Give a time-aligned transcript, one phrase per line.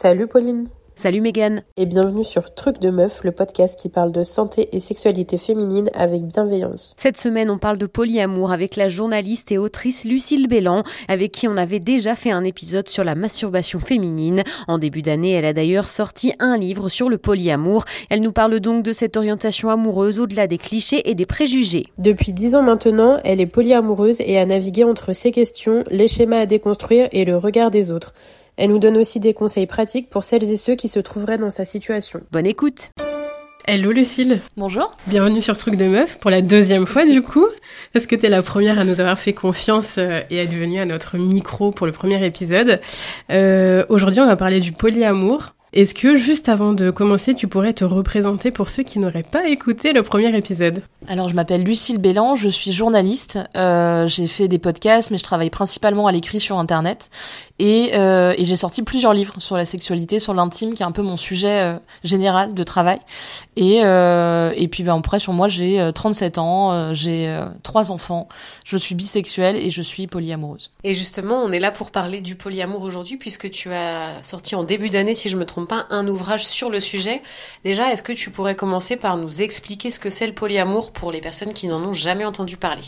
[0.00, 4.22] Salut Pauline Salut Megan Et bienvenue sur Truc de Meuf, le podcast qui parle de
[4.22, 6.94] santé et sexualité féminine avec bienveillance.
[6.96, 11.48] Cette semaine, on parle de polyamour avec la journaliste et autrice Lucille Bélan, avec qui
[11.48, 14.44] on avait déjà fait un épisode sur la masturbation féminine.
[14.68, 17.84] En début d'année, elle a d'ailleurs sorti un livre sur le polyamour.
[18.08, 21.86] Elle nous parle donc de cette orientation amoureuse au-delà des clichés et des préjugés.
[21.98, 26.42] Depuis dix ans maintenant, elle est polyamoureuse et a navigué entre ces questions, les schémas
[26.42, 28.14] à déconstruire et le regard des autres.
[28.60, 31.52] Elle nous donne aussi des conseils pratiques pour celles et ceux qui se trouveraient dans
[31.52, 32.22] sa situation.
[32.32, 32.90] Bonne écoute
[33.66, 37.46] Hello Lucille Bonjour Bienvenue sur Truc de Meuf pour la deuxième fois du coup,
[37.92, 40.80] parce que t'es la première à nous avoir fait confiance euh, et à être venue
[40.80, 42.80] à notre micro pour le premier épisode.
[43.30, 45.54] Euh, Aujourd'hui on va parler du polyamour.
[45.74, 49.48] Est-ce que juste avant de commencer, tu pourrais te représenter pour ceux qui n'auraient pas
[49.48, 50.82] écouté le premier épisode?
[51.06, 53.38] Alors, je m'appelle Lucille Bélan, je suis journaliste.
[53.54, 57.10] Euh, j'ai fait des podcasts, mais je travaille principalement à l'écrit sur Internet.
[57.58, 60.92] Et, euh, et j'ai sorti plusieurs livres sur la sexualité, sur l'intime, qui est un
[60.92, 63.00] peu mon sujet euh, général de travail.
[63.56, 68.28] Et, euh, et puis, ben, après, sur moi, j'ai 37 ans, j'ai trois enfants,
[68.64, 70.70] je suis bisexuelle et je suis polyamoureuse.
[70.84, 74.62] Et justement, on est là pour parler du polyamour aujourd'hui, puisque tu as sorti en
[74.62, 77.22] début d'année, si je me trompe pas, un ouvrage sur le sujet.
[77.64, 81.12] Déjà, est-ce que tu pourrais commencer par nous expliquer ce que c'est le polyamour pour
[81.12, 82.82] les personnes qui n'en ont jamais entendu parler?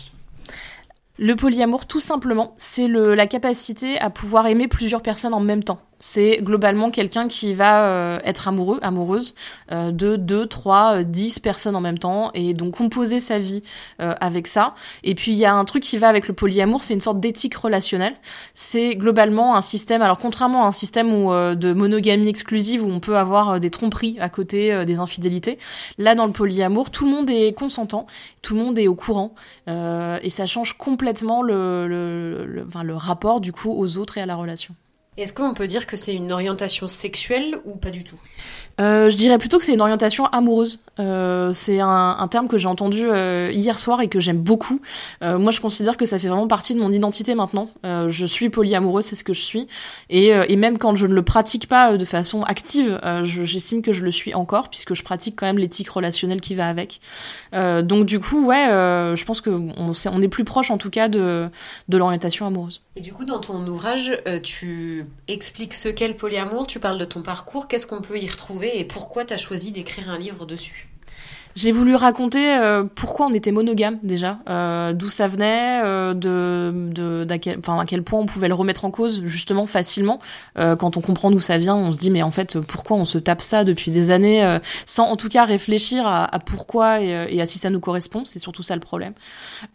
[1.18, 5.80] Le polyamour, tout simplement, c'est la capacité à pouvoir aimer plusieurs personnes en même temps
[6.00, 9.34] c'est globalement quelqu'un qui va euh, être amoureux, amoureuse
[9.70, 13.62] euh, de 2, 3, 10 personnes en même temps et donc composer sa vie
[14.00, 14.74] euh, avec ça.
[15.04, 17.20] Et puis il y a un truc qui va avec le polyamour, c'est une sorte
[17.20, 18.14] d'éthique relationnelle.
[18.54, 23.00] C'est globalement un système, alors contrairement à un système où, de monogamie exclusive où on
[23.00, 25.58] peut avoir des tromperies à côté des infidélités,
[25.98, 28.06] là dans le polyamour, tout le monde est consentant,
[28.40, 29.34] tout le monde est au courant
[29.66, 34.26] et ça change complètement le, le, le, le rapport du coup aux autres et à
[34.26, 34.74] la relation.
[35.20, 38.18] Est-ce qu'on peut dire que c'est une orientation sexuelle ou pas du tout?
[38.80, 40.80] Euh, je dirais plutôt que c'est une orientation amoureuse.
[40.98, 44.80] Euh, c'est un, terme que j'ai entendu euh, hier soir et que j'aime beaucoup.
[45.20, 47.68] moi, je considère que ça fait vraiment partie de mon identité maintenant.
[47.84, 49.66] je suis polyamoureuse, c'est ce que je suis.
[50.08, 54.04] Et, et, même quand je ne le pratique pas de façon active, j'estime que je
[54.04, 57.00] le suis encore, puisque je pratique quand même l'éthique relationnelle qui va avec.
[57.52, 61.48] donc du coup, ouais, je pense qu'on on est plus proche en tout cas de,
[61.88, 62.82] de l'orientation amoureuse.
[62.96, 67.04] Et du coup, dans ton ouvrage, tu expliques ce qu'est le polyamour, tu parles de
[67.04, 70.46] ton parcours, qu'est-ce qu'on peut y retrouver et pourquoi tu as choisi d'écrire un livre
[70.46, 70.89] dessus?
[71.56, 76.72] J'ai voulu raconter euh, pourquoi on était monogame déjà, euh, d'où ça venait, euh, de,
[76.92, 80.20] de à, quel, à quel point on pouvait le remettre en cause justement facilement.
[80.58, 83.04] Euh, quand on comprend d'où ça vient, on se dit mais en fait pourquoi on
[83.04, 87.00] se tape ça depuis des années euh, sans en tout cas réfléchir à, à pourquoi
[87.00, 88.24] et, et, à si ça nous correspond.
[88.24, 89.14] C'est surtout ça le problème.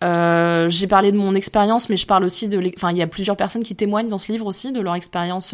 [0.02, 3.38] J'ai parlé de mon expérience, mais je parle aussi de, enfin il y a plusieurs
[3.38, 5.54] personnes qui témoignent dans ce livre aussi de leur expérience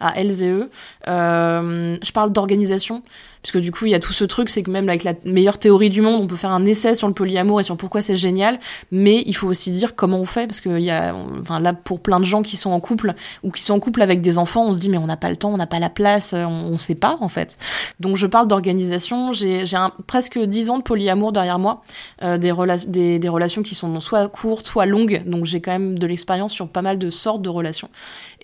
[0.00, 0.70] à elles et eux.
[1.06, 3.02] je parle d'organisation.
[3.46, 5.14] Parce que du coup, il y a tout ce truc, c'est que même avec la
[5.24, 8.00] meilleure théorie du monde, on peut faire un essai sur le polyamour et sur pourquoi
[8.00, 8.60] c'est génial,
[8.92, 11.98] mais il faut aussi dire comment on fait, parce que y a, enfin là, pour
[11.98, 14.64] plein de gens qui sont en couple ou qui sont en couple avec des enfants,
[14.68, 16.46] on se dit mais on n'a pas le temps, on n'a pas la place, on,
[16.46, 17.58] on sait pas en fait.
[17.98, 19.32] Donc je parle d'organisation.
[19.32, 19.64] J'ai
[20.06, 21.82] presque dix ans de polyamour derrière moi,
[22.22, 22.52] euh, des,
[22.86, 25.24] des, des relations qui sont soit courtes, soit longues.
[25.26, 27.88] Donc j'ai quand même de l'expérience sur pas mal de sortes de relations.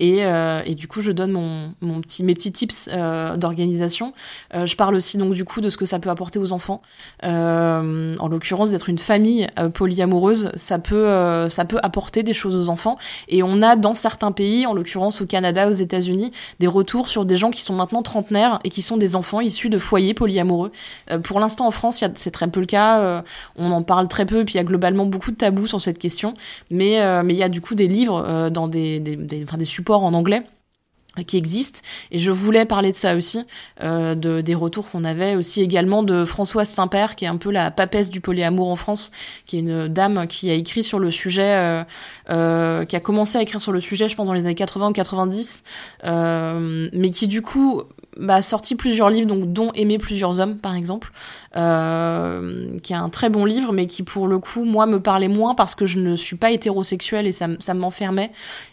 [0.03, 4.13] Et, euh, et, du coup, je donne mon, petit, mes petits tips euh, d'organisation.
[4.53, 6.83] Euh, je parle aussi donc du coup de ce que ça peut apporter aux enfants.
[7.23, 12.99] En l'occurrence, d'être une famille polyamoureuse, ça peut, ça peut apporter des choses aux enfants.
[13.29, 17.25] Et on a dans certains pays, en l'occurrence au Canada, aux États-Unis, des retours sur
[17.25, 20.73] des gens qui sont maintenant trentenaires et qui sont des enfants issus de foyers polyamoureux.
[21.23, 23.23] pour l'instant, en France, c'est très peu le cas.
[23.57, 26.01] on en parle très peu, puis il y a globalement beaucoup de tabous sur cette
[26.01, 26.35] question.
[26.71, 30.15] Mais mais il y a du coup des livres dans des, des, des supports en
[30.15, 30.43] anglais
[31.27, 33.45] qui existe et je voulais parler de ça aussi
[33.83, 37.51] euh, de des retours qu'on avait aussi également de Françoise Saint-Père qui est un peu
[37.51, 39.13] la papesse du polyamour en France
[39.45, 41.85] qui est une dame qui a écrit sur le sujet euh,
[42.31, 44.89] euh, qui a commencé à écrire sur le sujet je pense dans les années 80
[44.89, 45.65] ou 90
[46.05, 47.83] euh, mais qui du coup
[48.19, 51.13] bah, sorti plusieurs livres, donc dont Aimer plusieurs hommes, par exemple,
[51.55, 55.55] qui est un très bon livre, mais qui pour le coup, moi, me parlait moins
[55.55, 58.31] parce que je ne suis pas hétérosexuelle et ça, ça m'enfermait,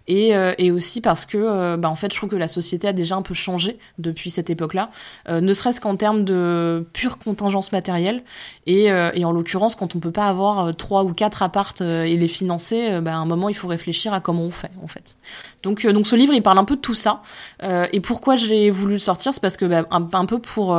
[0.10, 2.88] et, euh, et aussi parce que, euh, bah, en fait, je trouve que la société
[2.88, 4.90] a déjà un peu changé depuis cette époque-là,
[5.30, 8.24] euh, ne serait-ce qu'en termes de pure contingence matérielle,
[8.66, 12.28] et, et en l'occurrence, quand on peut pas avoir trois ou quatre appartes et les
[12.28, 15.18] financer, bah, à un moment, il faut réfléchir à comment on fait, en fait.
[15.64, 17.22] Donc, donc ce livre, il parle un peu de tout ça,
[17.64, 20.76] et pourquoi j'ai voulu le sortir c'est parce que bah, un, peu pour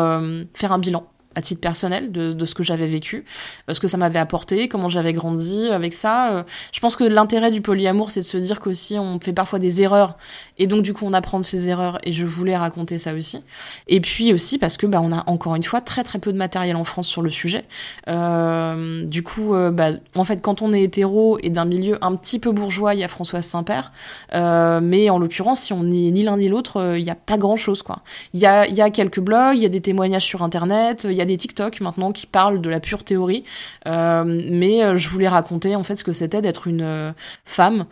[0.55, 1.05] faire un bilan
[1.41, 3.25] à titre personnel de, ce que j'avais vécu,
[3.71, 6.45] ce que ça m'avait apporté, comment j'avais grandi avec ça.
[6.73, 9.83] je pense que l'intérêt du polyamour, c'est de se dire qu'aussi on fait parfois des
[9.83, 10.17] erreurs
[10.61, 13.43] et donc du coup on apprend de ses erreurs et je voulais raconter ça aussi.
[13.89, 16.39] Et puis aussi parce que bah, on a encore une fois très très peu de
[16.39, 17.65] matériel en France sur le sujet.
[18.09, 22.15] Euh, du coup, euh, bah, en fait, quand on est hétéro et d'un milieu un
[22.15, 23.93] petit peu bourgeois, il y a Françoise Saint-Père.
[24.35, 27.39] Euh, mais en l'occurrence, si on n'est ni l'un ni l'autre, il n'y a pas
[27.39, 27.83] grand-chose.
[27.83, 28.01] quoi.
[28.35, 31.17] Il y a, y a quelques blogs, il y a des témoignages sur Internet, il
[31.17, 33.45] y a des TikTok maintenant qui parlent de la pure théorie.
[33.87, 37.15] mais je voulais raconter en fait ce que c'était d'être une
[37.45, 37.87] femme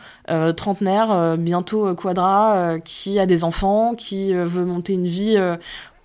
[0.56, 5.36] trentenaire, bientôt quadra, qui a des enfants, qui veut monter une vie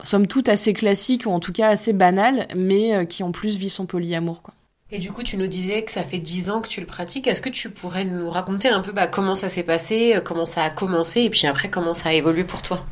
[0.04, 3.58] somme toute assez classique ou en tout cas assez banale, mais euh, qui en plus
[3.58, 4.42] vit son polyamour.
[4.42, 4.54] Quoi.
[4.92, 7.28] Et du coup, tu nous disais que ça fait dix ans que tu le pratiques.
[7.28, 10.46] Est-ce que tu pourrais nous raconter un peu bah, comment ça s'est passé, euh, comment
[10.46, 12.86] ça a commencé, et puis après comment ça a évolué pour toi?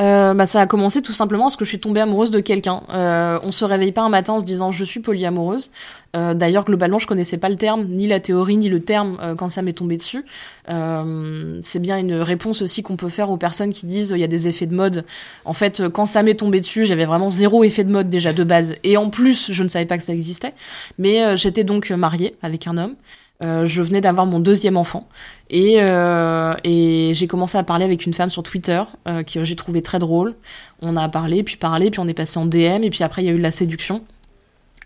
[0.00, 2.82] Euh, bah, ça a commencé tout simplement parce que je suis tombée amoureuse de quelqu'un.
[2.90, 5.70] Euh, on se réveille pas un matin en se disant je suis polyamoureuse.
[6.16, 9.34] Euh, D'ailleurs, globalement, je connaissais pas le terme, ni la théorie, ni le terme euh,
[9.34, 10.24] quand ça m'est tombé dessus.
[10.70, 14.24] Euh, c'est bien une réponse aussi qu'on peut faire aux personnes qui disent il y
[14.24, 15.04] a des effets de mode.
[15.44, 18.44] En fait, quand ça m'est tombé dessus, j'avais vraiment zéro effet de mode déjà de
[18.44, 18.76] base.
[18.84, 20.54] Et en plus, je ne savais pas que ça existait.
[20.98, 22.94] Mais j'étais donc mariée avec un homme.
[23.40, 25.06] Euh, je venais d'avoir mon deuxième enfant
[25.48, 29.54] et, euh, et j'ai commencé à parler avec une femme sur Twitter euh, que j'ai
[29.54, 30.34] trouvé très drôle.
[30.82, 33.26] On a parlé, puis parlé, puis on est passé en DM et puis après il
[33.26, 34.02] y a eu de la séduction.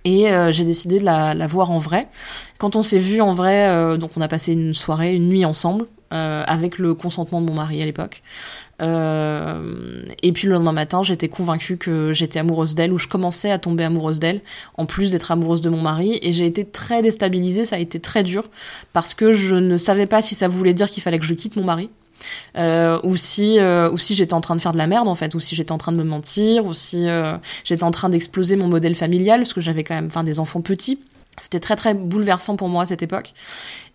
[0.05, 2.09] Et j'ai décidé de la, la, voir en vrai.
[2.59, 5.87] Quand on s'est vu en vrai, donc on a passé une soirée, une nuit ensemble,
[6.11, 8.21] avec le consentement de mon mari à l'époque.
[8.83, 13.51] Euh, et puis le lendemain matin, j'étais convaincue que j'étais amoureuse d'elle ou je commençais
[13.51, 14.41] à tomber amoureuse d'elle,
[14.77, 16.19] en plus d'être amoureuse de mon mari.
[16.23, 18.45] Et j'ai été très déstabilisée, ça a été très dur
[18.93, 21.57] parce que je ne savais pas si ça voulait dire qu'il fallait que je quitte
[21.57, 21.91] mon mari.
[22.57, 25.35] Euh, ou si euh, si j'étais en train de faire de la merde en fait
[25.35, 27.07] ou si j'étais en train de me mentir ou si
[27.65, 31.01] j'étais en train d'exploser mon modèle familial parce que j'avais quand même des enfants petits
[31.39, 33.33] c'était très très bouleversant pour moi à cette époque.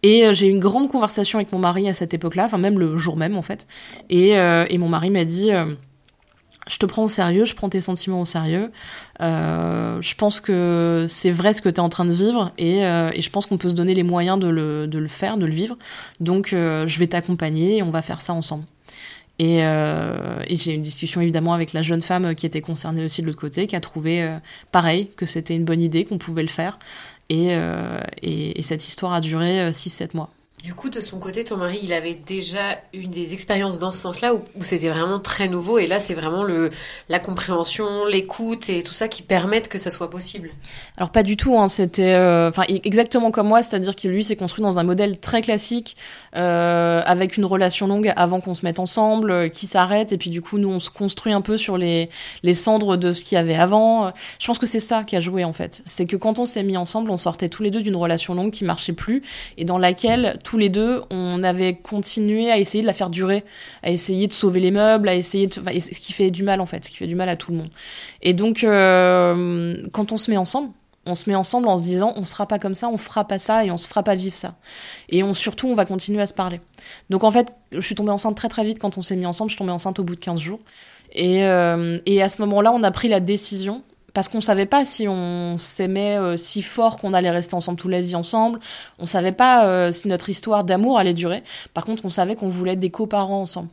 [0.04, 2.80] Et euh, j'ai eu une grande conversation avec mon mari à cette époque-là, enfin même
[2.80, 3.68] le jour même en fait.
[4.10, 5.66] Et, euh, et mon mari m'a dit euh,
[6.68, 8.72] Je te prends au sérieux, je prends tes sentiments au sérieux.
[9.20, 13.22] je pense que c'est vrai ce que tu es en train de vivre et, et
[13.22, 15.54] je pense qu'on peut se donner les moyens de le, de le faire, de le
[15.54, 15.78] vivre.
[16.20, 18.66] Donc je vais t'accompagner et on va faire ça ensemble.
[19.40, 23.22] Et, et j'ai eu une discussion évidemment avec la jeune femme qui était concernée aussi
[23.22, 24.38] de l'autre côté, qui a trouvé
[24.72, 26.78] pareil que c'était une bonne idée, qu'on pouvait le faire.
[27.32, 30.30] Euh, et, et, cette histoire a duré 6-7 euh, mois.
[30.68, 32.60] Du coup, de son côté, ton mari, il avait déjà
[32.94, 36.44] une des expériences dans ce sens-là où, c'était vraiment très nouveau et là, c'est vraiment
[36.44, 36.72] le
[37.08, 40.50] la compréhension, l'écoute et tout ça qui permettent que ça soit possible?
[40.98, 41.58] Alors pas du tout.
[41.58, 45.20] Hein, c'était, euh, enfin exactement comme moi, c'est-à-dire que lui s'est construit dans un modèle
[45.20, 45.96] très classique
[46.36, 50.32] euh, avec une relation longue avant qu'on se mette ensemble, euh, qui s'arrête et puis
[50.32, 52.10] du coup nous on se construit un peu sur les
[52.44, 54.12] les cendres de ce qu'il y avait avant.
[54.38, 55.82] Je pense que c'est ça qui a joué en fait.
[55.86, 58.52] C'est que quand on s'est mis ensemble, on sortait tous les deux d'une relation longue
[58.52, 59.24] qui marchait plus
[59.58, 63.44] et dans laquelle les deux, on avait continué à essayer de la faire durer,
[63.84, 66.66] à essayer de sauver les meubles, à essayer de, ce qui fait du mal en
[66.66, 67.70] fait, ce qui fait du mal à tout le monde.
[68.22, 70.70] Et donc, euh, quand on se met ensemble,
[71.06, 73.40] on se met ensemble en se disant on sera pas comme ça, on fera pas
[73.40, 74.56] ça et on se fera pas vivre ça.
[75.10, 76.60] Et on surtout on va continuer à se parler.
[77.10, 79.50] Donc en fait, je suis tombée enceinte très très vite quand on s'est mis ensemble,
[79.50, 80.60] je suis tombée enceinte au bout de 15 jours.
[81.16, 83.84] Euh, et à ce moment-là, on a pris la décision
[84.18, 87.92] parce qu'on savait pas si on s'aimait euh, si fort qu'on allait rester ensemble toute
[87.92, 88.60] la vie ensemble.
[88.98, 91.44] On savait pas euh, si notre histoire d'amour allait durer.
[91.76, 93.70] Par contre, on savait qu'on voulait être des coparents ensemble.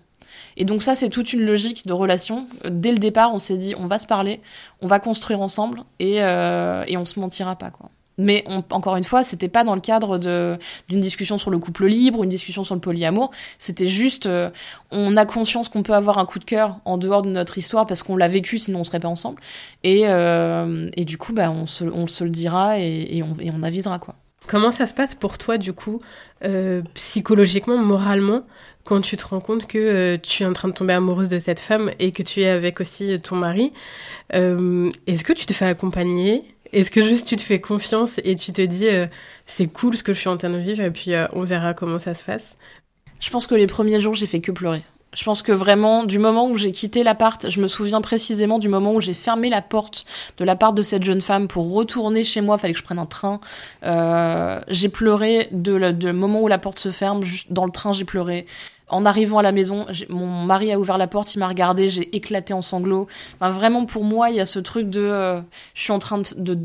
[0.58, 2.46] Et donc ça, c'est toute une logique de relation.
[2.68, 4.42] Dès le départ, on s'est dit, on va se parler,
[4.82, 7.88] on va construire ensemble et, euh, et on se mentira pas, quoi.
[8.18, 12.22] Mais encore une fois, c'était pas dans le cadre d'une discussion sur le couple libre
[12.24, 13.30] une discussion sur le polyamour.
[13.58, 14.50] C'était juste, euh,
[14.90, 17.86] on a conscience qu'on peut avoir un coup de cœur en dehors de notre histoire
[17.86, 19.40] parce qu'on l'a vécu, sinon on serait pas ensemble.
[19.84, 23.36] Et, euh, et du coup, bah, on, se, on se le dira et, et, on,
[23.40, 24.14] on, avisera quoi.
[24.46, 26.00] Comment ça se passe pour toi du coup,
[26.44, 28.42] euh, psychologiquement, moralement,
[28.84, 31.60] quand tu te rends compte que tu es en train de tomber amoureuse de cette
[31.60, 33.72] femme et que tu es avec aussi ton mari
[34.30, 38.52] Est-ce que tu te fais accompagner est-ce que juste tu te fais confiance et tu
[38.52, 39.06] te dis euh,
[39.46, 41.74] c'est cool ce que je suis en train de vivre et puis euh, on verra
[41.74, 42.56] comment ça se passe?
[43.20, 44.82] Je pense que les premiers jours j'ai fait que pleurer.
[45.14, 48.68] Je pense que vraiment, du moment où j'ai quitté l'appart, je me souviens précisément du
[48.68, 50.04] moment où j'ai fermé la porte
[50.38, 52.58] de l'appart de cette jeune femme pour retourner chez moi.
[52.58, 53.40] Fallait que je prenne un train.
[53.84, 57.22] Euh, j'ai pleuré de le, moment où la porte se ferme.
[57.50, 58.46] Dans le train, j'ai pleuré.
[58.88, 62.14] En arrivant à la maison, mon mari a ouvert la porte, il m'a regardé, j'ai
[62.14, 63.08] éclaté en sanglots.
[63.36, 65.40] Enfin, vraiment, pour moi, il y a ce truc de, euh,
[65.72, 66.58] je suis en train de, de,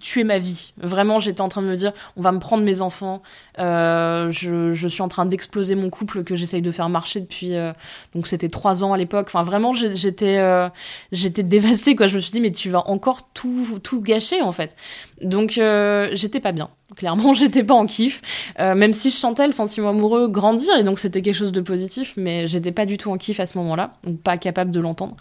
[0.00, 0.72] tuer ma vie.
[0.78, 3.22] Vraiment, j'étais en train de me dire, on va me prendre mes enfants.
[3.58, 7.56] Euh, je, je, suis en train d'exploser mon couple que j'essaye de faire marcher depuis.
[7.56, 7.72] Euh,
[8.14, 9.26] donc c'était trois ans à l'époque.
[9.28, 10.68] Enfin, vraiment, j'étais, euh,
[11.10, 11.96] j'étais dévastée.
[11.96, 12.06] Quoi.
[12.06, 14.76] Je me suis dit, mais tu vas encore tout, tout gâcher en fait.
[15.22, 16.70] Donc euh, j'étais pas bien.
[16.96, 18.22] Clairement, j'étais pas en kiff.
[18.58, 22.14] même si je sentais le sentiment amoureux grandir et donc c'était quelque chose de positif,
[22.16, 25.16] mais j'étais pas du tout en kiff à ce moment-là, donc pas capable de l'entendre.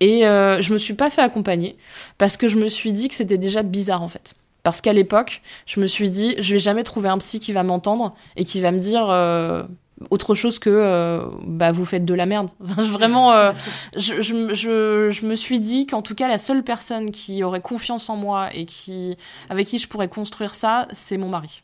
[0.00, 1.76] Et je me suis pas fait accompagner
[2.18, 4.34] parce que je me suis dit que c'était déjà bizarre en fait.
[4.66, 7.62] Parce qu'à l'époque, je me suis dit, je vais jamais trouver un psy qui va
[7.62, 9.62] m'entendre et qui va me dire euh,
[10.10, 12.50] autre chose que euh, bah vous faites de la merde.
[12.60, 13.52] Vraiment, euh,
[13.96, 17.60] je, je, je, je, me suis dit qu'en tout cas la seule personne qui aurait
[17.60, 19.16] confiance en moi et qui
[19.48, 21.62] avec qui je pourrais construire ça, c'est mon mari.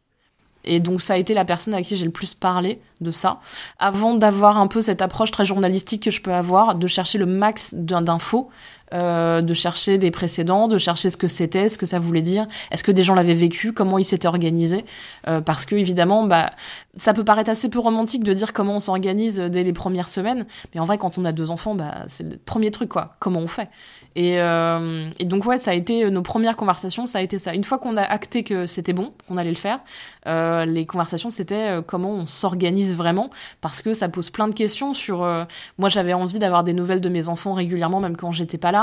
[0.65, 3.41] Et donc ça a été la personne à qui j'ai le plus parlé de ça,
[3.79, 7.27] avant d'avoir un peu cette approche très journalistique que je peux avoir, de chercher le
[7.27, 8.49] max d'infos
[8.93, 12.47] euh, de chercher des précédents, de chercher ce que c'était, ce que ça voulait dire,
[12.71, 14.85] est-ce que des gens l'avaient vécu, comment ils s'étaient organisés,
[15.29, 16.51] euh, parce que évidemment, bah,
[16.97, 20.47] ça peut paraître assez peu romantique de dire comment on s'organise dès les premières semaines,
[20.75, 23.17] mais en vrai, quand on a deux enfants, bah, c'est le premier truc, quoi.
[23.19, 23.69] Comment on fait?
[24.15, 27.55] Et, euh, et, donc ouais, ça a été nos premières conversations, ça a été ça.
[27.55, 29.81] Une fois qu'on a acté que c'était bon, qu'on allait le faire,
[30.27, 33.31] euh, les conversations c'était euh, comment on s'organise vraiment,
[33.61, 35.23] parce que ça pose plein de questions sur.
[35.23, 35.45] Euh,
[35.79, 38.82] moi, j'avais envie d'avoir des nouvelles de mes enfants régulièrement, même quand j'étais pas là,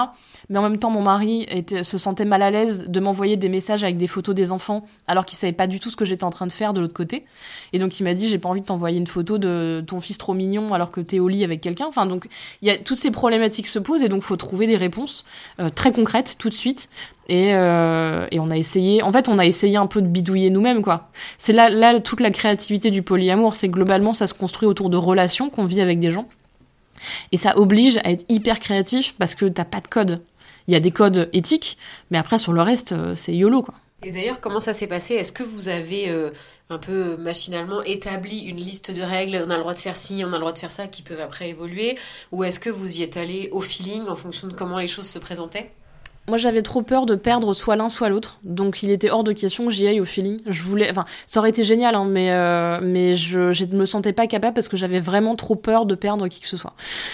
[0.50, 1.48] mais en même temps, mon mari
[1.84, 5.26] se sentait mal à l'aise de m'envoyer des messages avec des photos des enfants, alors
[5.26, 7.26] qu'il savait pas du tout ce que j'étais en train de faire de l'autre côté.
[7.74, 10.18] Et donc il m'a dit j'ai pas envie de t'envoyer une photo de ton fils
[10.18, 11.86] trop mignon alors que t'es au lit avec quelqu'un.
[11.88, 12.28] Enfin donc
[12.62, 15.26] il y a toutes ces problématiques se posent et donc faut trouver des réponses
[15.60, 16.90] euh, très concrètes tout de suite.
[17.28, 20.50] Et, euh, et, on a essayé, en fait, on a essayé un peu de bidouiller
[20.50, 21.12] nous-mêmes, quoi.
[21.38, 24.98] C'est là, là toute la créativité du polyamour, c'est globalement ça se construit autour de
[24.98, 26.28] relations qu'on vit avec des gens.
[27.32, 30.22] Et ça oblige à être hyper créatif parce que t'as pas de code.
[30.68, 31.78] Il y a des codes éthiques,
[32.12, 33.74] mais après sur le reste, euh, c'est YOLO, quoi.
[34.04, 35.16] Et d'ailleurs, comment ça s'est passé?
[35.16, 36.30] Est-ce que vous avez euh,
[36.70, 39.44] un peu machinalement établi une liste de règles?
[39.46, 41.02] On a le droit de faire ci, on a le droit de faire ça, qui
[41.02, 41.98] peuvent après évoluer?
[42.32, 45.08] Ou est-ce que vous y êtes allé au feeling en fonction de comment les choses
[45.08, 45.72] se présentaient?
[46.30, 49.32] Moi, j'avais trop peur de perdre soit l'un soit l'autre, donc il était hors de
[49.32, 50.40] question que j'y aille au feeling.
[50.48, 54.14] Je voulais, enfin, ça aurait été génial, hein, mais euh, mais je, je me sentais
[54.14, 56.74] pas capable parce que j'avais vraiment trop peur de perdre qui que ce soit.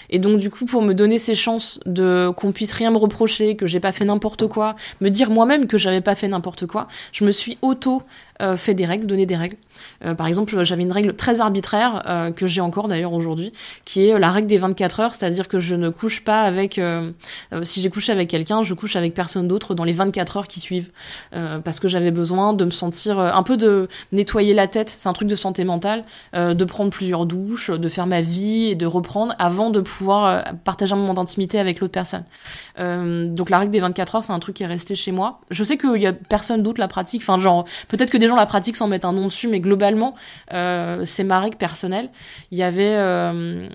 [0.10, 3.56] Et donc du coup, pour me donner ces chances de qu'on puisse rien me reprocher,
[3.56, 6.88] que j'ai pas fait n'importe quoi, me dire moi-même que j'avais pas fait n'importe quoi,
[7.12, 8.04] je me suis auto
[8.42, 9.56] euh, fait des règles, donné des règles.
[10.04, 13.54] Euh, par exemple, j'avais une règle très arbitraire, euh, que j'ai encore d'ailleurs aujourd'hui,
[13.86, 16.80] qui est la règle des 24 heures, c'est-à-dire que je ne couche pas avec...
[17.64, 20.60] si j'ai couché avec quelqu'un, je couche avec personne d'autre dans les 24 heures qui
[20.60, 20.90] suivent.
[21.64, 25.14] parce que j'avais besoin de me sentir un peu de nettoyer la tête, c'est un
[25.14, 29.34] truc de santé mentale, de prendre plusieurs douches, de faire ma vie et de reprendre
[29.40, 32.24] avant de pouvoir partager un moment d'intimité avec l'autre personne.
[32.78, 35.40] donc la règle des 24 heures, c'est un truc qui est resté chez moi.
[35.52, 38.36] Je sais qu'il y a personne d'autre la pratique, enfin genre, peut-être que des gens
[38.36, 40.16] la pratiquent sans mettre un nom dessus, mais globalement,
[40.54, 42.10] euh, c'est ma règle personnelle.
[42.52, 43.68] Il y avait, euh,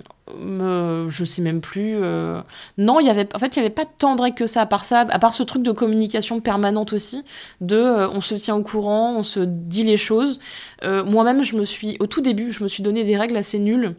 [1.09, 1.97] je sais même plus.
[2.01, 2.41] Euh,
[2.79, 4.63] non, il y avait, en fait, il y avait pas tant de règles que ça.
[4.63, 7.25] À part ça, à part ce truc de communication permanente aussi,
[7.61, 10.41] de, on se tient au courant, on se dit les choses.
[10.83, 13.95] Moi-même, je me suis, au tout début, je me suis donné des règles assez nulles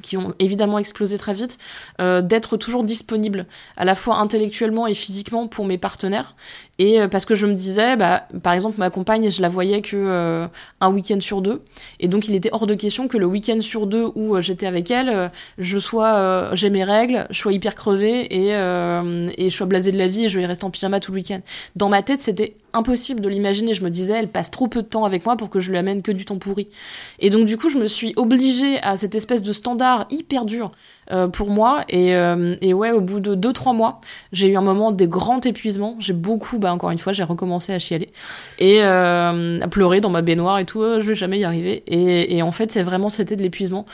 [0.00, 1.58] qui ont évidemment explosé très vite,
[1.98, 6.36] d'être toujours disponible à la fois intellectuellement et physiquement pour mes partenaires.
[6.78, 9.82] Et euh, parce que je me disais, bah, par exemple, ma compagne, je la voyais
[9.82, 10.46] que euh,
[10.80, 11.62] un week-end sur deux,
[11.98, 14.66] et donc il était hors de question que le week-end sur deux où euh, j'étais
[14.66, 19.66] avec elle, je sois, j'ai mes règles, je sois hyper crevée et et je sois
[19.66, 21.40] blasée de la vie et je vais rester en pyjama tout le week-end.
[21.76, 23.74] Dans ma tête, c'était impossible de l'imaginer.
[23.74, 25.78] Je me disais, elle passe trop peu de temps avec moi pour que je lui
[25.78, 26.68] amène que du temps pourri.
[27.18, 30.70] Et donc du coup, je me suis obligée à cette espèce de standard hyper dur
[31.10, 31.84] euh, pour moi.
[31.88, 34.00] Et, euh, et ouais, au bout de deux trois mois,
[34.32, 35.96] j'ai eu un moment de grand épuisement.
[36.00, 38.10] J'ai beaucoup, bah encore une fois, j'ai recommencé à chialer
[38.58, 40.82] et euh, à pleurer dans ma baignoire et tout.
[40.82, 41.82] je vais jamais y arriver.
[41.86, 43.86] Et, et en fait, c'est vraiment c'était de l'épuisement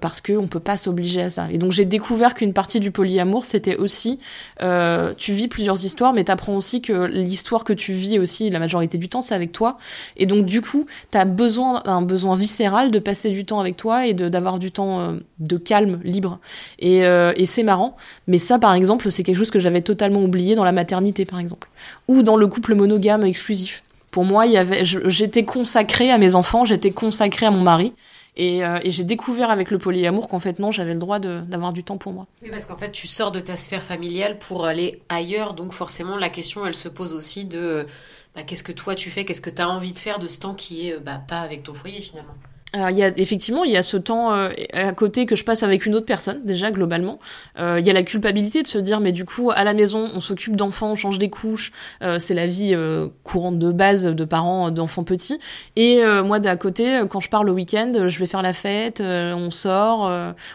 [0.00, 1.48] parce que on peut pas s'obliger à ça.
[1.52, 4.18] Et donc j'ai découvert qu'une partie du polyamour, c'était aussi
[4.58, 8.98] tu vis plusieurs histoires, mais t'apprends aussi que l'histoire que tu vis aussi, la majorité
[8.98, 9.78] du temps, c'est avec toi.
[10.16, 14.06] Et donc du coup, t'as besoin un besoin viscéral de passer du temps avec toi
[14.06, 16.39] et d'avoir du temps de calme, libre
[16.82, 17.96] euh, et, c'est marrant.
[18.26, 21.38] Mais ça, par exemple, c'est quelque chose que j'avais totalement oublié dans la maternité, par
[21.38, 21.68] exemple.
[22.08, 23.82] Ou dans le couple monogame exclusif.
[24.10, 27.92] Pour moi, il y avait, j'étais consacrée à mes enfants, j'étais consacrée à mon mari.
[28.38, 31.84] Euh, et, j'ai découvert avec le polyamour qu'en fait, non, j'avais le droit d'avoir du
[31.84, 32.26] temps pour moi.
[32.42, 35.54] Oui, parce qu'en fait, tu sors de ta sphère familiale pour aller ailleurs.
[35.54, 37.86] Donc, forcément, la question, elle se pose aussi de
[38.34, 40.38] bah, qu'est-ce que toi tu fais, qu'est-ce que tu as envie de faire de ce
[40.38, 42.34] temps qui est bah, pas avec ton foyer finalement?
[42.74, 45.62] Il y a effectivement il y a ce temps euh, à côté que je passe
[45.62, 47.18] avec une autre personne déjà globalement.
[47.58, 50.10] Euh, il y a la culpabilité de se dire mais du coup à la maison
[50.14, 51.72] on s'occupe d'enfants, on change des couches,
[52.02, 52.76] euh, c'est la vie
[53.24, 55.38] courante de base de parents d'enfants petits.
[55.76, 59.50] Et moi d'à côté quand je pars le week-end, je vais faire la fête, on
[59.50, 60.02] sort,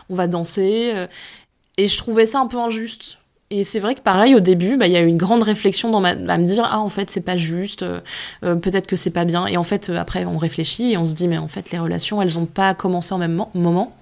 [0.09, 0.93] on va danser.
[1.77, 3.17] et je trouvais ça un peu injuste
[3.59, 5.89] et c'est vrai que pareil au début, bah il y a eu une grande réflexion
[5.89, 8.01] dans ma, à me dire ah en fait c'est pas juste, euh,
[8.43, 9.47] euh, peut-être que c'est pas bien.
[9.47, 11.79] Et en fait euh, après on réfléchit et on se dit mais en fait les
[11.79, 13.95] relations elles ont pas commencé en même moment.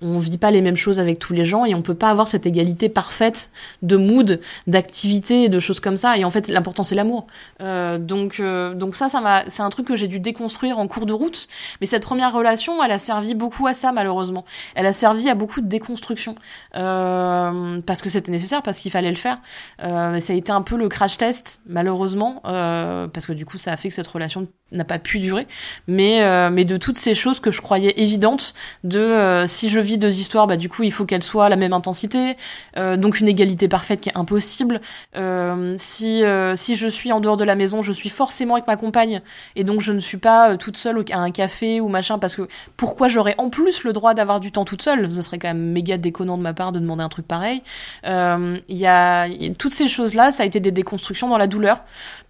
[0.00, 2.28] On vit pas les mêmes choses avec tous les gens et on peut pas avoir
[2.28, 3.50] cette égalité parfaite
[3.82, 6.16] de mood, d'activité, de choses comme ça.
[6.16, 7.26] Et en fait, l'important c'est l'amour.
[7.60, 10.88] Euh, donc, euh, donc ça, ça m'a, c'est un truc que j'ai dû déconstruire en
[10.88, 11.48] cours de route.
[11.80, 14.44] Mais cette première relation, elle a servi beaucoup à ça malheureusement.
[14.74, 16.34] Elle a servi à beaucoup de déconstruction
[16.76, 19.38] euh, parce que c'était nécessaire, parce qu'il fallait le faire.
[19.82, 23.58] Euh, ça a été un peu le crash test malheureusement euh, parce que du coup,
[23.58, 25.46] ça a fait que cette relation n'a pas pu durer.
[25.86, 29.80] Mais, euh, mais de toutes ces choses que je croyais évidentes de euh, si je
[29.80, 32.36] vis deux histoires, bah du coup il faut qu'elles soient à la même intensité,
[32.76, 34.80] euh, donc une égalité parfaite qui est impossible.
[35.16, 36.22] Euh, si
[36.56, 39.22] si je suis en dehors de la maison, je suis forcément avec ma compagne
[39.56, 42.48] et donc je ne suis pas toute seule à un café ou machin parce que
[42.76, 45.12] pourquoi j'aurais en plus le droit d'avoir du temps toute seule?
[45.14, 47.62] Ce serait quand même méga déconnant de ma part de demander un truc pareil.
[48.04, 51.82] Il y a toutes ces choses là, ça a été des déconstructions dans la douleur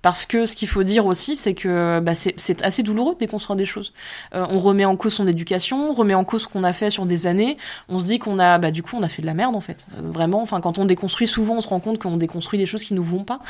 [0.02, 2.31] parce que ce qu'il faut dire aussi, c'est que bah, c'est
[2.62, 3.92] assez douloureux de déconstruire des choses.
[4.34, 6.90] Euh, on remet en cause son éducation, on remet en cause ce qu'on a fait
[6.90, 7.56] sur des années.
[7.88, 9.60] On se dit qu'on a, bah, du coup, on a fait de la merde en
[9.60, 9.86] fait.
[9.96, 12.84] Euh, vraiment, enfin, quand on déconstruit, souvent, on se rend compte qu'on déconstruit des choses
[12.84, 13.40] qui nous vont pas.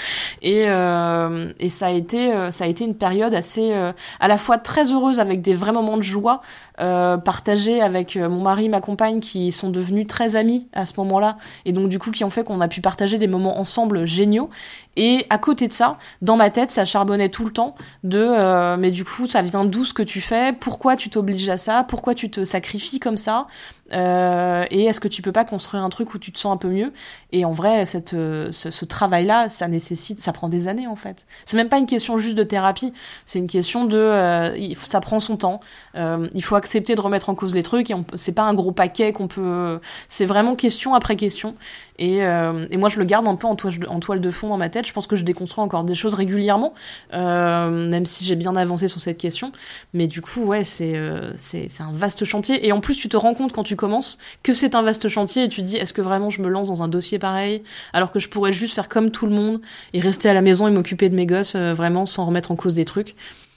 [0.41, 4.59] Et, euh, et ça a été, ça a été une période assez, à la fois
[4.59, 6.41] très heureuse avec des vrais moments de joie
[6.77, 11.73] partagés avec mon mari, ma compagne, qui sont devenus très amis à ce moment-là, et
[11.73, 14.51] donc du coup qui ont fait qu'on a pu partager des moments ensemble géniaux.
[14.97, 18.77] Et à côté de ça, dans ma tête, ça charbonnait tout le temps de euh,
[18.77, 20.53] mais du coup, ça vient d'où ce que tu fais?
[20.53, 21.85] Pourquoi tu t'obliges à ça?
[21.85, 23.47] Pourquoi tu te sacrifies comme ça?
[23.93, 26.57] Euh, et est-ce que tu peux pas construire un truc où tu te sens un
[26.57, 26.93] peu mieux?
[27.33, 31.27] Et en vrai, cette, euh, ce, travail-là, ça nécessite, ça prend des années en fait.
[31.45, 32.93] C'est même pas une question juste de thérapie,
[33.27, 35.61] c'est une question de, euh, ça prend son temps.
[35.95, 39.13] il faut accepter de remettre en cause les trucs et c'est pas un gros paquet
[39.13, 39.81] qu'on peut.
[40.09, 41.55] C'est vraiment question après question.
[41.99, 44.87] Et, et, moi, je le garde un peu en toile, de fond dans ma tête.
[44.87, 46.75] Je pense que je déconstruis encore des choses régulièrement,
[47.13, 49.53] même si j'ai bien avancé sur cette question.
[49.95, 50.99] Mais du coup, ouais, c'est
[51.39, 52.67] c'est un vaste chantier.
[52.67, 55.45] Et en plus, tu te rends compte quand tu commences que c'est un vaste chantier
[55.45, 57.63] et tu dis est-ce que vraiment je me lance dans un dossier pareil?
[57.93, 59.61] Alors que je pourrais juste faire comme tout le monde
[59.93, 62.57] et rester à la maison et m'occuper de mes gosses euh, vraiment sans remettre en
[62.57, 63.15] cause des trucs.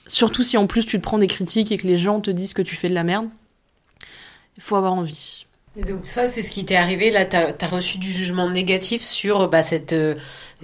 [0.08, 2.54] Surtout si en plus tu te prends des critiques et que les gens te disent
[2.54, 3.28] que tu fais de la merde.
[4.58, 5.45] Il faut avoir envie.
[5.78, 7.12] Et donc ça, c'est ce qui t'est arrivé.
[7.12, 10.16] Là, tu as, reçu du jugement négatif sur bah, cette, euh,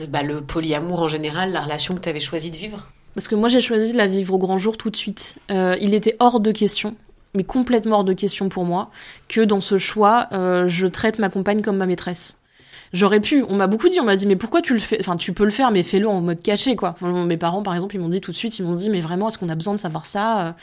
[0.07, 2.87] bah, le polyamour en général, la relation que tu avais choisi de vivre?
[3.13, 5.35] Parce que moi, j'ai choisi de la vivre au grand jour tout de suite.
[5.51, 6.95] Euh, il était hors de question
[7.33, 8.89] mais complètement hors de question pour moi,
[9.27, 12.37] que dans ce choix, euh, je traite ma compagne comme ma maîtresse.
[12.93, 15.15] J'aurais pu, on m'a beaucoup dit, on m'a dit, mais pourquoi tu le fais Enfin,
[15.15, 16.95] tu peux le faire, mais fais-le en mode caché, quoi.
[17.01, 19.29] mes parents, par exemple, ils m'ont dit tout de suite, ils m'ont dit, mais vraiment,
[19.29, 20.55] est-ce qu'on a besoin de savoir ça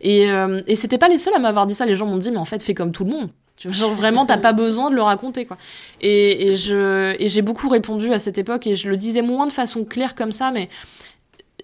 [0.00, 1.86] Et, euh, et c'était pas les seuls à m'avoir dit ça.
[1.86, 3.30] Les gens m'ont dit, mais en fait, fais comme tout le monde.
[3.58, 5.56] Genre vraiment, t'as pas besoin de le raconter, quoi.
[6.00, 9.46] Et, et je, et j'ai beaucoup répondu à cette époque, et je le disais moins
[9.46, 10.68] de façon claire comme ça, mais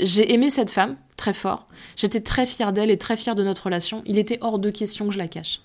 [0.01, 1.67] j'ai aimé cette femme très fort.
[1.97, 4.03] J'étais très fière d'elle et très fière de notre relation.
[4.07, 5.61] Il était hors de question que je la cache.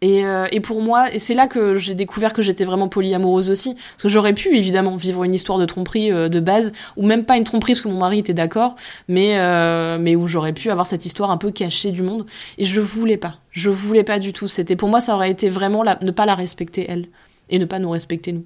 [0.00, 3.48] Et, euh, et pour moi, et c'est là que j'ai découvert que j'étais vraiment polyamoureuse
[3.48, 7.06] aussi, parce que j'aurais pu évidemment vivre une histoire de tromperie euh, de base, ou
[7.06, 8.74] même pas une tromperie parce que mon mari était d'accord,
[9.08, 12.26] mais euh, mais où j'aurais pu avoir cette histoire un peu cachée du monde.
[12.58, 14.48] Et je voulais pas, je voulais pas du tout.
[14.48, 17.06] C'était pour moi, ça aurait été vraiment la, ne pas la respecter elle
[17.50, 18.44] et ne pas nous respecter nous.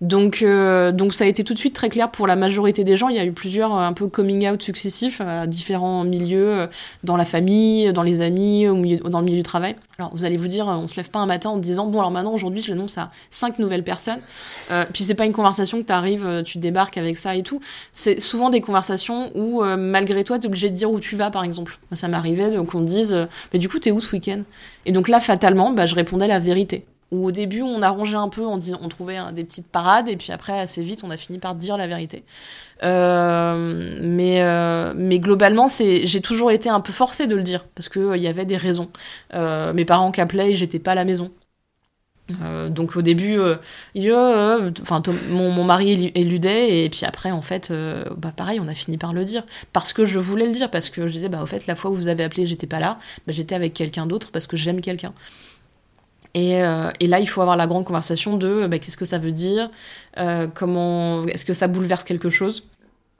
[0.00, 2.96] Donc euh, donc ça a été tout de suite très clair pour la majorité des
[2.96, 3.08] gens.
[3.08, 6.66] Il y a eu plusieurs euh, un peu coming out successifs à différents milieux, euh,
[7.04, 9.76] dans la famille, dans les amis, au milieu, dans le milieu du travail.
[9.98, 12.10] Alors vous allez vous dire, on se lève pas un matin en disant bon alors
[12.10, 14.20] maintenant aujourd'hui je l'annonce à cinq nouvelles personnes.
[14.70, 17.60] Euh, puis c'est pas une conversation que tu arrives, tu débarques avec ça et tout.
[17.92, 21.30] C'est souvent des conversations où malgré toi tu es obligé de dire où tu vas
[21.30, 21.78] par exemple.
[21.92, 23.16] Ça m'arrivait qu'on me dise
[23.52, 24.42] mais du coup t'es où ce week-end?
[24.86, 28.28] Et donc là fatalement bah, je répondais la vérité où au début on arrangeait un
[28.28, 31.16] peu, on, disant, on trouvait des petites parades, et puis après assez vite on a
[31.16, 32.24] fini par dire la vérité.
[32.82, 37.64] Euh, mais, euh, mais globalement, c'est, j'ai toujours été un peu forcée de le dire,
[37.74, 38.88] parce qu'il euh, y avait des raisons.
[39.34, 41.30] Euh, mes parents qu'appelaient et j'étais pas à la maison.
[42.42, 43.40] Euh, donc au début,
[43.96, 47.72] il enfin mon, mon, mari éludait et puis après en fait,
[48.16, 50.90] bah pareil, on a fini par le dire parce que je voulais le dire parce
[50.90, 53.00] que je disais bah au fait la fois où vous avez appelé, j'étais pas là,
[53.26, 55.12] bah, j'étais avec quelqu'un d'autre parce que j'aime quelqu'un.
[56.34, 59.18] Et, euh, et, là, il faut avoir la grande conversation de bah, qu'est-ce que ça
[59.18, 59.70] veut dire,
[60.18, 62.64] euh, comment, est-ce que ça bouleverse quelque chose?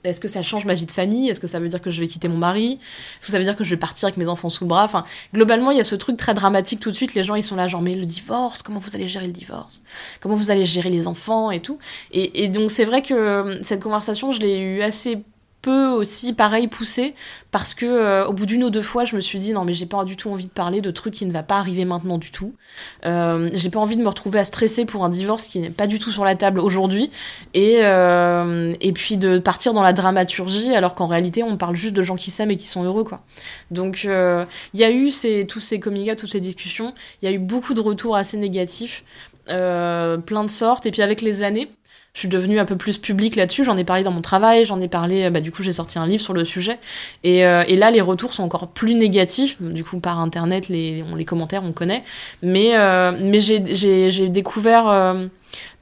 [0.04, 1.28] est-ce que ça change ma vie de famille?
[1.28, 2.78] Est-ce que ça veut dire que je vais quitter mon mari?
[3.18, 4.84] Est-ce que ça veut dire que je vais partir avec mes enfants sous le bras?
[4.84, 7.14] Enfin, globalement, il y a ce truc très dramatique tout de suite.
[7.14, 9.82] Les gens, ils sont là, genre, mais le divorce, comment vous allez gérer le divorce?
[10.20, 11.78] Comment vous allez gérer les enfants et tout?
[12.12, 15.22] Et, et donc, c'est vrai que euh, cette conversation, je l'ai eu assez
[15.62, 17.14] peu aussi pareil poussé
[17.50, 19.74] parce que euh, au bout d'une ou deux fois je me suis dit non mais
[19.74, 22.18] j'ai pas du tout envie de parler de trucs qui ne va pas arriver maintenant
[22.18, 22.54] du tout.
[23.04, 25.86] Euh, j'ai pas envie de me retrouver à stresser pour un divorce qui n'est pas
[25.86, 27.10] du tout sur la table aujourd'hui.
[27.54, 31.94] Et euh, et puis de partir dans la dramaturgie alors qu'en réalité on parle juste
[31.94, 33.22] de gens qui s'aiment et qui sont heureux quoi.
[33.70, 34.44] Donc euh,
[34.74, 36.94] il y a eu ces, tous ces coming out toutes ces discussions.
[37.22, 39.04] Il y a eu beaucoup de retours assez négatifs
[39.50, 40.86] euh, plein de sortes.
[40.86, 41.70] Et puis avec les années
[42.12, 43.64] je suis devenue un peu plus publique là-dessus.
[43.64, 46.06] J'en ai parlé dans mon travail, j'en ai parlé, bah, du coup, j'ai sorti un
[46.06, 46.78] livre sur le sujet.
[47.22, 49.60] Et, euh, et, là, les retours sont encore plus négatifs.
[49.60, 52.02] Du coup, par Internet, les, les commentaires, on connaît.
[52.42, 55.26] Mais, euh, mais j'ai découvert euh,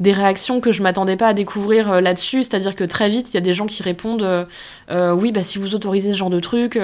[0.00, 2.42] des réactions que je m'attendais pas à découvrir euh, là-dessus.
[2.42, 4.46] C'est-à-dire que très vite, il y a des gens qui répondent
[4.90, 6.78] euh, Oui, bah, si vous autorisez ce genre de truc,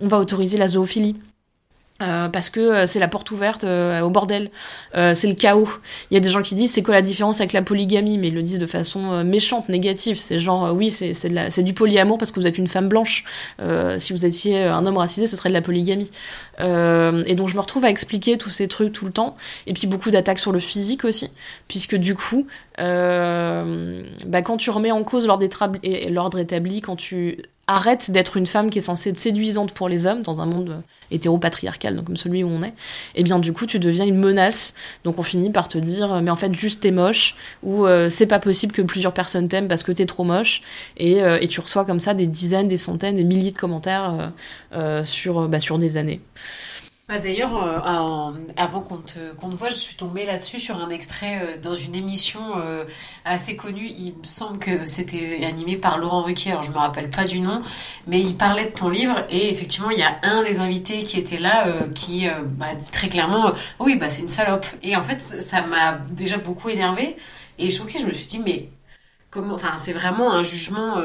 [0.00, 1.16] on va autoriser la zoophilie.
[2.02, 4.50] Euh, parce que euh, c'est la porte ouverte euh, au bordel,
[4.92, 5.68] c'est le chaos.
[6.10, 8.28] Il y a des gens qui disent c'est quoi la différence avec la polygamie, mais
[8.28, 10.18] ils le disent de façon méchante, négative.
[10.18, 13.24] C'est genre oui c'est c'est, c'est du polyamour parce que vous êtes une femme blanche.
[13.98, 16.10] si vous étiez un homme racisé, ce serait de la polygamie.
[16.58, 19.34] et donc je me retrouve à expliquer tous ces trucs tout le temps.
[19.66, 21.30] Et puis beaucoup d'attaques sur le physique aussi,
[21.68, 22.46] puisque du coup,
[22.78, 28.78] bah, quand tu remets en cause l'ordre établi, quand tu arrête d'être une femme qui
[28.78, 32.48] est censée être séduisante pour les hommes dans un monde hétéropatriarcal, donc comme celui où
[32.48, 32.72] on est, et
[33.16, 34.74] eh bien du coup tu deviens une menace.
[35.04, 38.26] Donc on finit par te dire mais en fait juste t'es moche ou euh, c'est
[38.26, 40.62] pas possible que plusieurs personnes t'aiment parce que t'es trop moche
[40.96, 44.32] et, euh, et, tu reçois comme ça des dizaines, des centaines, des milliers de commentaires
[44.72, 46.20] euh, sur bah, sur des années.
[47.08, 47.78] Bah D'ailleurs, euh,
[48.56, 51.74] avant qu'on te, qu'on te voit, je suis tombée là-dessus sur un extrait euh, dans
[51.74, 52.84] une émission euh,
[53.24, 53.86] assez connue.
[53.86, 57.38] Il me semble que c'était animé par Laurent Ruquier, alors je me rappelle pas du
[57.38, 57.62] nom,
[58.08, 61.16] mais il parlait de ton livre et effectivement, il y a un des invités qui
[61.16, 64.66] était là qui bah, dit très clairement Oui, bah c'est une salope.
[64.82, 67.16] Et en fait, ça m'a déjà beaucoup énervée
[67.58, 68.00] et choquée.
[68.00, 68.68] Je me suis dit Mais
[69.30, 69.54] comment.
[69.54, 70.96] Enfin, c'est vraiment un jugement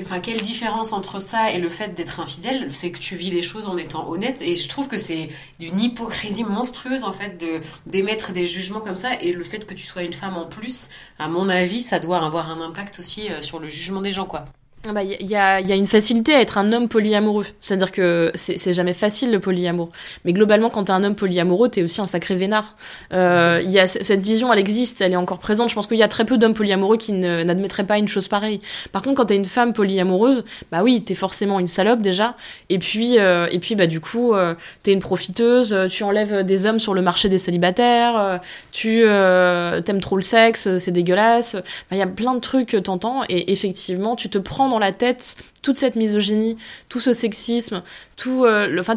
[0.00, 3.42] enfin quelle différence entre ça et le fait d'être infidèle c'est que tu vis les
[3.42, 4.42] choses en étant honnête.
[4.42, 5.28] Et je trouve que c'est
[5.58, 9.20] d'une hypocrisie monstrueuse en fait de d'émettre des jugements comme ça.
[9.20, 12.24] Et le fait que tu sois une femme en plus à mon avis ça doit
[12.24, 14.44] avoir un impact aussi euh, sur le jugement des gens quoi
[14.84, 17.46] il ah bah, y, a, y, a, une facilité à être un homme polyamoureux.
[17.58, 19.88] C'est-à-dire que c'est jamais facile le polyamour.
[20.26, 22.76] Mais globalement, quand t'es un homme polyamoureux, t'es aussi un sacré vénard.
[23.14, 25.70] Euh, y a, cette vision, elle existe, elle est encore présente.
[25.70, 28.60] Je pense qu'il y a très peu d'hommes polyamoureux qui n'admettraient pas une chose pareille.
[28.92, 32.36] Par contre, quand t'es une femme polyamoureuse, bah oui, t'es forcément une salope déjà.
[32.68, 35.74] Et puis, euh, et puis bah du coup, euh, t'es une profiteuse.
[35.88, 38.18] Tu enlèves des hommes sur le marché des célibataires.
[38.18, 38.38] Euh,
[38.70, 41.56] tu euh, t'aimes trop le sexe, c'est dégueulasse.
[41.90, 43.22] Il y a plein de trucs t'entends.
[43.28, 46.56] Et effectivement, tu te prends dans la tête toute cette misogynie,
[46.88, 47.82] tout ce sexisme,
[48.16, 48.96] tout, euh, enfin,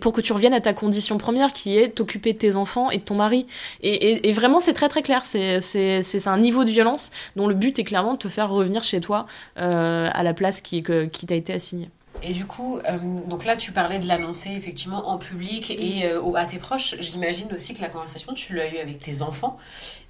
[0.00, 2.98] pour que tu reviennes à ta condition première qui est t'occuper de tes enfants et
[2.98, 3.46] de ton mari.
[3.82, 5.24] Et, vraiment, c'est très très clair.
[5.24, 9.00] C'est, un niveau de violence dont le but est clairement de te faire revenir chez
[9.00, 9.26] toi
[9.58, 11.88] euh, à la place qui t'a été assignée.
[12.22, 16.32] Et du coup, euh, donc là, tu parlais de l'annoncer effectivement en public et euh,
[16.34, 16.94] à tes proches.
[16.98, 19.56] J'imagine aussi que la conversation, tu l'as eue avec tes enfants.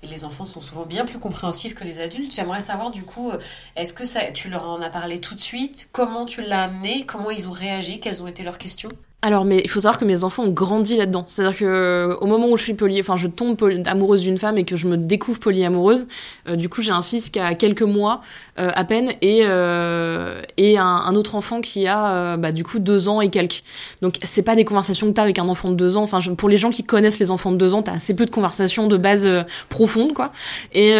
[0.02, 2.34] Et les enfants sont souvent bien plus compréhensifs que les adultes.
[2.34, 3.38] J'aimerais savoir du coup, euh,
[3.76, 5.88] est-ce que ça, tu leur en as parlé tout de suite?
[5.92, 7.04] Comment tu l'as amené?
[7.04, 8.00] Comment ils ont réagi?
[8.00, 8.90] Quelles ont été leurs questions?
[9.22, 11.24] Alors, mais il faut savoir que mes enfants ont grandi là-dedans.
[11.26, 14.58] C'est-à-dire que euh, au moment où je suis poly, enfin, je tombe amoureuse d'une femme
[14.58, 16.06] et que je me découvre polyamoureuse,
[16.48, 18.20] euh, du coup, j'ai un fils qui a quelques mois
[18.60, 22.78] euh, à peine et euh, et un, autre enfant qui a euh, bah, du coup
[22.78, 23.62] deux ans et quelques.
[24.02, 26.02] Donc, c'est pas des conversations que t'as avec un enfant de deux ans.
[26.02, 28.26] Enfin, je, pour les gens qui connaissent les enfants de deux ans, t'as assez peu
[28.26, 29.28] de conversations de base
[29.70, 30.30] profonde, quoi.
[30.72, 30.94] Et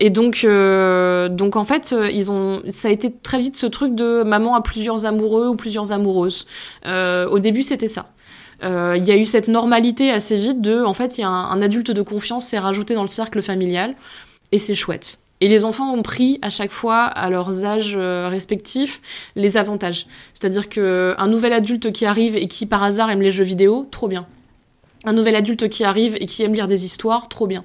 [0.00, 4.24] et donc donc en fait, ils ont, ça a été très vite ce truc de
[4.24, 6.46] maman a plusieurs amoureux ou plusieurs amoureuses.
[7.36, 8.08] Au début, c'était ça.
[8.64, 11.28] Euh, il y a eu cette normalité assez vite de, en fait, il y a
[11.28, 13.94] un, adulte de confiance s'est rajouté dans le cercle familial,
[14.52, 15.20] et c'est chouette.
[15.42, 19.02] Et les enfants ont pris à chaque fois, à leurs âges euh, respectifs,
[19.36, 20.06] les avantages.
[20.32, 23.86] C'est-à-dire que un nouvel adulte qui arrive et qui par hasard aime les jeux vidéo,
[23.90, 24.26] trop bien
[25.06, 27.64] un nouvel adulte qui arrive et qui aime lire des histoires, trop bien.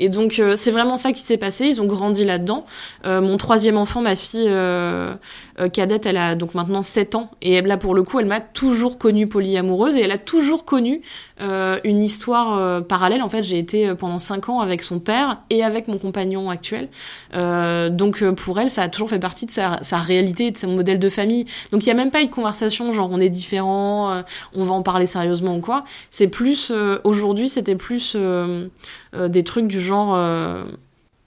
[0.00, 1.66] Et donc euh, c'est vraiment ça qui s'est passé.
[1.66, 2.64] Ils ont grandi là-dedans.
[3.06, 5.14] Euh, mon troisième enfant, ma fille euh,
[5.60, 8.40] euh cadette, elle a donc maintenant 7 ans et là pour le coup, elle m'a
[8.40, 11.02] toujours connue polyamoureuse et elle a toujours connu
[11.42, 13.22] euh, une histoire parallèle.
[13.22, 16.88] En fait, j'ai été pendant 5 ans avec son père et avec mon compagnon actuel.
[17.32, 20.98] donc pour elle, ça a toujours fait partie de sa, sa réalité, de son modèle
[20.98, 21.44] de famille.
[21.72, 24.22] Donc il y a même pas une conversation genre on est différent,
[24.54, 25.84] on va en parler sérieusement ou quoi.
[26.10, 26.72] C'est plus
[27.04, 28.16] aujourd'hui, c'était plus
[29.12, 30.16] des trucs du genre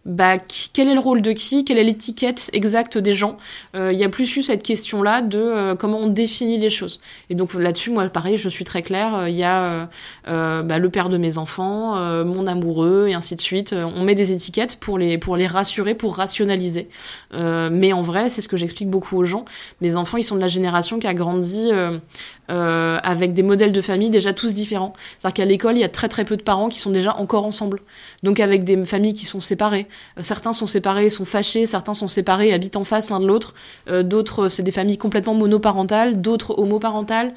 [0.06, 0.38] bah,
[0.74, 3.38] quel est le rôle de qui, quelle est l'étiquette exacte des gens?
[3.74, 7.00] Il y a plus eu cette question-là de comment on définit les choses.
[7.30, 9.28] Et donc là-dessus, moi, pareil, je suis très claire.
[9.28, 9.89] Il y a
[10.26, 13.74] bah, le père de mes enfants, mon amoureux, et ainsi de suite.
[13.74, 16.89] On met des étiquettes pour les pour les rassurer, pour rationaliser.
[17.32, 19.46] mais en vrai, c'est ce que j'explique beaucoup aux gens.
[19.82, 21.72] Mes enfants, ils sont de la génération qui a grandi
[22.52, 24.92] euh, avec des modèles de famille déjà tous différents.
[25.18, 27.46] C'est-à-dire qu'à l'école, il y a très très peu de parents qui sont déjà encore
[27.46, 27.80] ensemble.
[28.22, 29.88] Donc avec des familles qui sont séparées.
[30.17, 33.53] Euh, certains sont séparés, sont fâchés, certains sont séparés, habitent en face l'un de l'autre.
[33.89, 37.34] Euh, d'autres, c'est des familles complètement monoparentales, d'autres homoparentales.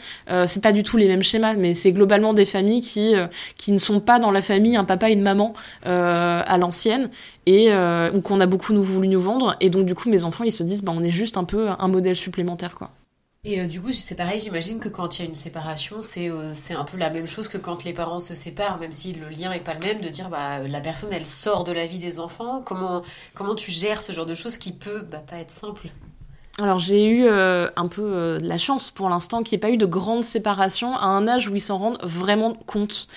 [0.47, 3.14] c'est pas du tout les mêmes schémas, mais c'est globalement des familles qui
[3.57, 7.11] qui ne sont pas dans la famille un papa et une maman à l'ancienne
[7.47, 7.71] et
[8.14, 9.57] ou qu'on a beaucoup nous voulu nous vendre.
[9.61, 11.69] Et donc du coup, mes enfants, ils se disent, bah on est juste un peu
[11.79, 12.90] un modèle supplémentaire quoi.
[13.49, 16.29] Et euh, du coup, c'est pareil, j'imagine que quand il y a une séparation, c'est
[16.29, 19.13] euh, c'est un peu la même chose que quand les parents se séparent, même si
[19.13, 21.87] le lien est pas le même, de dire bah la personne elle sort de la
[21.87, 22.61] vie des enfants.
[22.61, 23.03] Comment
[23.35, 25.91] comment tu gères ce genre de choses qui peut bah, pas être simple?
[26.59, 29.71] Alors j'ai eu euh, un peu euh, la chance pour l'instant qu'il n'y ait pas
[29.71, 33.09] eu de grande séparation à un âge où ils s'en rendent vraiment compte.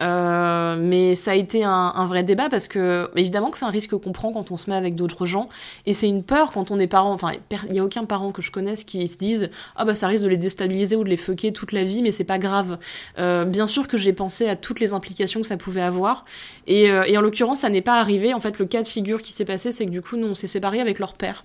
[0.00, 3.70] Euh, mais ça a été un, un, vrai débat parce que évidemment que c'est un
[3.70, 5.48] risque qu'on prend quand on se met avec d'autres gens
[5.86, 7.12] et c'est une peur quand on est parent.
[7.12, 7.32] Enfin,
[7.68, 10.24] il y a aucun parent que je connaisse qui se dise ah bah ça risque
[10.24, 12.78] de les déstabiliser ou de les fucker toute la vie, mais c'est pas grave.
[13.16, 16.24] bien sûr que j'ai pensé à toutes les implications que ça pouvait avoir
[16.66, 18.34] et, et en l'occurrence ça n'est pas arrivé.
[18.34, 20.34] En fait, le cas de figure qui s'est passé, c'est que du coup nous on
[20.34, 21.44] s'est séparés avec leur père.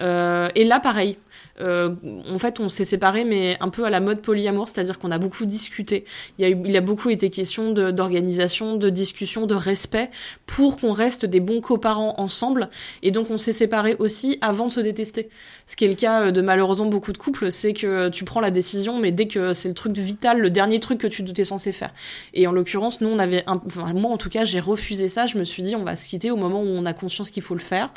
[0.00, 1.18] Euh, et là, pareil.
[1.60, 1.94] Euh,
[2.32, 5.18] en fait, on s'est séparés, mais un peu à la mode polyamour, c'est-à-dire qu'on a
[5.18, 6.04] beaucoup discuté.
[6.38, 10.10] Il y a, eu, il a beaucoup été question d'organisation, de, discussion, de respect,
[10.46, 12.70] pour qu'on reste des bons coparents ensemble.
[13.02, 15.28] Et donc, on s'est séparés aussi avant de se détester.
[15.66, 18.40] Ce qui est le cas euh, de malheureusement beaucoup de couples, c'est que tu prends
[18.40, 21.44] la décision, mais dès que c'est le truc vital, le dernier truc que tu étais
[21.44, 21.92] censé faire.
[22.34, 25.26] Et en l'occurrence, nous, on avait, un, enfin, moi en tout cas, j'ai refusé ça.
[25.26, 27.42] Je me suis dit, on va se quitter au moment où on a conscience qu'il
[27.42, 27.90] faut le faire,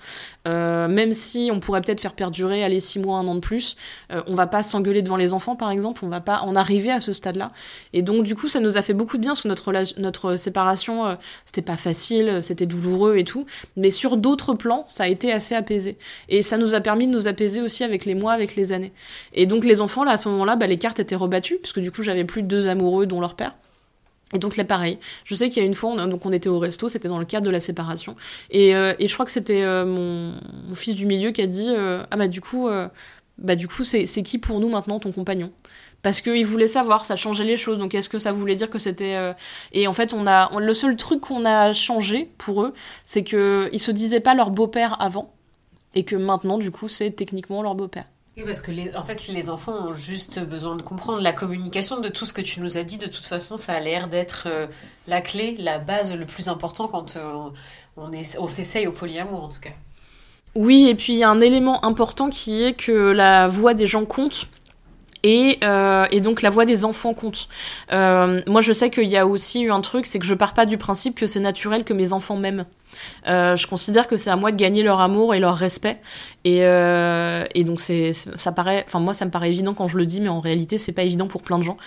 [0.48, 3.55] euh, même si on pourrait peut-être faire perdurer, aller six mois, un an de plus.
[4.12, 6.04] Euh, on va pas s'engueuler devant les enfants, par exemple.
[6.04, 7.52] On va pas en arriver à ce stade-là.
[7.94, 11.06] Et donc, du coup, ça nous a fait beaucoup de bien parce que notre, séparation,
[11.06, 11.15] euh,
[11.46, 13.46] c'était pas facile, c'était douloureux et tout.
[13.76, 15.98] Mais sur d'autres plans, ça a été assez apaisé.
[16.30, 18.94] Et ça nous a permis de nous apaiser aussi avec les mois, avec les années.
[19.34, 21.91] Et donc, les enfants, là, à ce moment-là, bah, les cartes étaient rebattues, puisque du
[21.91, 23.56] coup, j'avais plus deux amoureux, dont leur père.
[24.34, 24.98] Et donc là, pareil.
[25.24, 27.20] Je sais qu'il y a une fois, on, donc on était au resto, c'était dans
[27.20, 28.15] le cadre de la séparation.
[28.50, 30.34] Et, euh, je crois que c'était euh, mon,
[30.74, 32.68] fils du milieu qui a dit euh, Ah bah du coup,
[33.38, 35.52] bah du coup, c'est qui pour nous maintenant ton compagnon?
[36.02, 37.80] Parce qu'il voulait savoir, ça changeait les choses.
[37.80, 39.34] Donc est-ce que ça voulait dire que c'était
[39.71, 42.74] et en fait on a le seul truc qu'on a changé pour eux,
[43.06, 45.34] c'est que ils se disaient pas leur beau-père avant
[45.95, 48.06] et que maintenant du coup c'est techniquement leur beau-père.
[48.38, 52.02] Oui, parce que les, en fait, les enfants ont juste besoin de comprendre la communication
[52.02, 52.98] de tout ce que tu nous as dit.
[52.98, 54.67] De toute façon, ça a l'air d'être euh,
[55.08, 57.50] la clé, la base, le plus important quand euh,
[57.95, 59.71] on s'essaye au polyamour, en tout cas.
[60.56, 63.88] Oui, et puis il y a un élément important qui est que la voix des
[63.88, 64.48] gens compte.
[65.24, 67.50] Et, euh, donc la voix des enfants compte.
[67.91, 70.54] Euh, moi, je sais qu'il y a aussi eu un truc, c'est que je pars
[70.54, 72.65] pas du principe que c'est naturel que mes enfants m'aiment.
[73.28, 75.98] Euh, je considère que c'est à moi de gagner leur amour et leur respect.
[76.44, 78.54] Et, euh, donc ça
[79.00, 81.28] moi ça me paraît évident quand je le dis, mais en réalité c'est pas évident
[81.28, 81.78] pour plein de gens.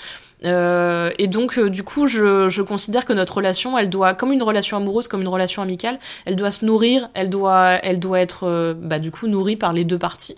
[0.44, 4.76] Euh, et donc, du coup, je, considère que notre relation, elle doit, comme une relation
[4.76, 9.72] amoureuse, comme une relation amicale, elle doit se nourrir, elle doit, être, bah, nourrie par
[9.72, 10.36] les deux parties.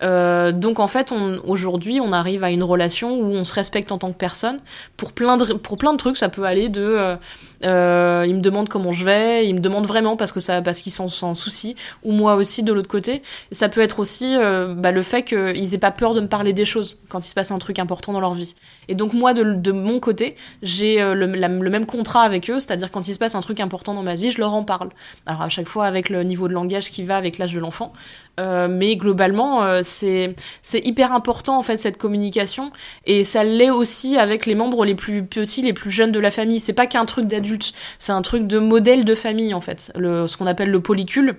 [0.00, 1.12] Donc, en fait,
[1.46, 4.58] aujourd'hui, on arrive à une relation où on se respecte en tant que personne
[4.96, 6.16] pour plein de, pour plein de trucs.
[6.16, 7.16] Ça peut aller de,
[7.62, 10.92] il me demande comment je vais, il me demande vraiment parce que ça, parce qu'ils
[10.92, 13.22] s'en soucient, ou moi aussi de l'autre côté.
[13.50, 16.64] Ça peut être aussi bah, le fait qu'ils aient pas peur de me parler des
[16.64, 18.54] choses quand il se passe un truc important dans leur vie.
[18.88, 23.06] Et donc moi, de, mon côté, j'ai euh, le, même contrat avec eux, c'est-à-dire quand
[23.08, 24.90] il se passe un truc important dans ma vie, je leur en parle.
[25.26, 27.92] Alors à chaque fois avec le niveau de langage qui va avec l'âge de l'enfant,
[28.40, 32.72] euh, mais globalement, euh, c'est c'est hyper important en fait cette communication
[33.04, 36.30] et ça l'est aussi avec les membres les plus petits, les plus jeunes de la
[36.30, 36.58] famille.
[36.58, 40.36] C'est pas qu'un truc d'adulte, c'est un truc de modèle de famille en fait, ce
[40.36, 41.36] qu'on appelle le polycule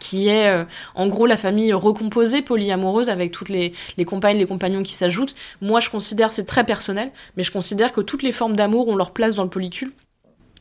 [0.00, 0.64] qui est euh,
[0.96, 5.36] en gros la famille recomposée, polyamoureuse, avec toutes les, les compagnes, les compagnons qui s'ajoutent.
[5.60, 8.96] Moi, je considère, c'est très personnel, mais je considère que toutes les formes d'amour ont
[8.96, 9.92] leur place dans le polycule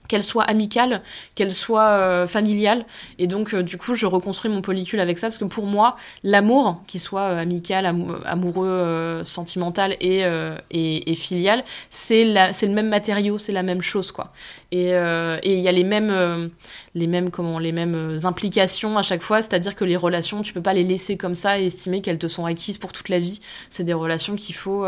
[0.07, 1.03] qu'elle soit amicale,
[1.35, 2.83] qu'elle soit euh, familiale.
[3.19, 5.97] Et donc, euh, du coup, je reconstruis mon polycule avec ça, parce que pour moi,
[6.23, 7.85] l'amour, qu'il soit amical,
[8.25, 10.23] amoureux, sentimental et,
[10.71, 14.33] et, et filial, c'est le même matériau, c'est la même chose, quoi.
[14.71, 16.49] Et il y a les mêmes,
[16.95, 19.41] les mêmes comment les mêmes implications à chaque fois.
[19.41, 22.27] C'est-à-dire que les relations, tu peux pas les laisser comme ça et estimer qu'elles te
[22.27, 23.41] sont acquises pour toute la vie.
[23.69, 24.85] C'est des relations qu'il faut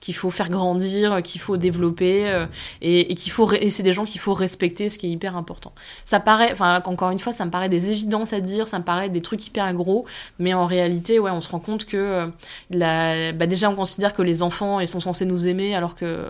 [0.00, 2.46] qu'il faut faire grandir, qu'il faut développer
[2.80, 5.36] et, et qu'il faut et c'est des gens qu'il faut respecter, ce qui est hyper
[5.36, 5.72] important.
[6.04, 8.84] Ça paraît, enfin encore une fois, ça me paraît des évidences à dire, ça me
[8.84, 10.06] paraît des trucs hyper gros,
[10.38, 12.30] mais en réalité, ouais, on se rend compte que
[12.70, 16.26] la, bah déjà on considère que les enfants ils sont censés nous aimer alors que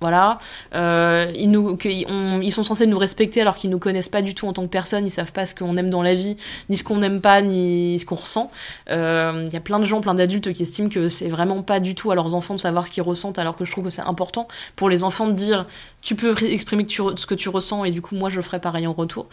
[0.00, 0.38] voilà,
[0.76, 4.46] euh, ils nous, ils sont censés nous respecter alors qu'ils nous connaissent pas du tout
[4.46, 5.04] en tant que personne.
[5.04, 6.36] Ils savent pas ce qu'on aime dans la vie,
[6.68, 8.50] ni ce qu'on n'aime pas, ni ce qu'on ressent.
[8.90, 11.80] Euh, il y a plein de gens, plein d'adultes qui estiment que c'est vraiment pas
[11.80, 13.90] du tout à leurs enfants de savoir ce qu'ils ressentent, alors que je trouve que
[13.90, 15.66] c'est important pour les enfants de dire
[16.00, 18.92] tu peux exprimer ce que tu ressens et du coup moi je ferai pareil en
[18.92, 19.26] retour.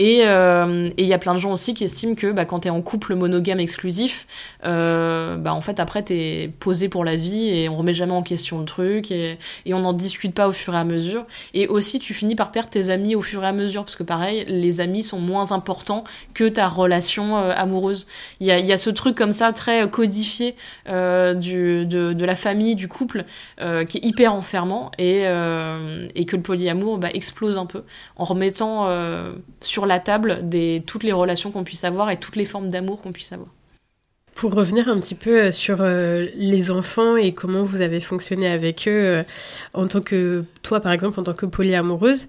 [0.00, 2.70] Euh, et il y a plein de gens aussi qui estiment que bah, quand t'es
[2.70, 4.28] en couple monogame exclusif,
[4.62, 8.60] bah en fait après t'es posé pour la vie et on remet jamais en question
[8.60, 11.26] le truc et, et on n'en discute pas au fur et à mesure.
[11.54, 14.02] Et aussi tu finis par perdre tes amis au fur et à mesure parce que
[14.02, 18.06] pareil les amis sont moins importants que ta relation euh, amoureuse.
[18.40, 23.24] Il y a, ce truc comme ça très codifié du, de, la famille, du couple
[23.58, 27.84] qui est hyper enfermant et que le polyamour bah, explose un peu
[28.16, 30.42] en remettant euh, sur la table
[30.86, 33.48] toutes les relations qu'on puisse avoir et toutes les formes d'amour qu'on puisse avoir.
[34.34, 38.48] Pour revenir un petit peu euh, sur euh, les enfants et comment vous avez fonctionné
[38.48, 39.24] avec eux
[39.74, 42.26] en tant que toi par exemple en tant que polyamoureuse,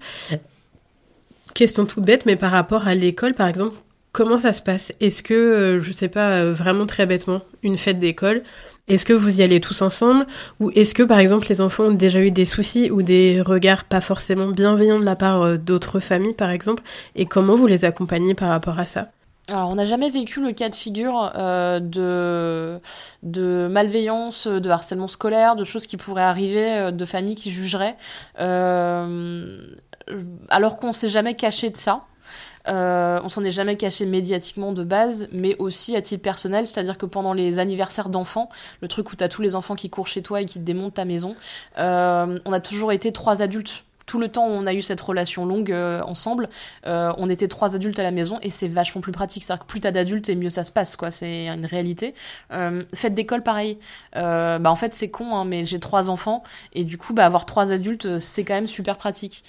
[1.54, 3.76] question toute bête mais par rapport à l'école par exemple,
[4.12, 4.92] comment ça se passe?
[5.00, 8.42] Est-ce que je sais pas vraiment très bêtement une fête d'école
[8.86, 10.26] est-ce que vous y allez tous ensemble?
[10.60, 13.84] Ou est-ce que, par exemple, les enfants ont déjà eu des soucis ou des regards
[13.84, 16.82] pas forcément bienveillants de la part euh, d'autres familles, par exemple?
[17.16, 19.10] Et comment vous les accompagnez par rapport à ça?
[19.48, 22.80] Alors, on n'a jamais vécu le cas de figure euh, de,
[23.22, 27.96] de malveillance, de harcèlement scolaire, de choses qui pourraient arriver, euh, de familles qui jugeraient,
[30.48, 32.04] alors qu'on s'est jamais caché de ça.
[32.66, 36.96] Euh, on s'en est jamais caché médiatiquement de base, mais aussi à titre personnel, c'est-à-dire
[36.96, 38.48] que pendant les anniversaires d'enfants,
[38.80, 40.94] le truc où t'as tous les enfants qui courent chez toi et qui te démontent
[40.94, 41.36] ta maison,
[41.78, 45.46] euh, on a toujours été trois adultes tout le temps on a eu cette relation
[45.46, 46.48] longue euh, ensemble,
[46.86, 49.42] euh, on était trois adultes à la maison et c'est vachement plus pratique.
[49.44, 51.10] C'est-à-dire que plus t'as d'adultes et mieux ça se passe, quoi.
[51.10, 52.14] C'est une réalité.
[52.52, 53.78] Euh, fête d'école, pareil.
[54.14, 57.46] bah en fait c'est con, hein, mais j'ai trois enfants et du coup bah avoir
[57.46, 59.44] trois adultes c'est quand même super pratique.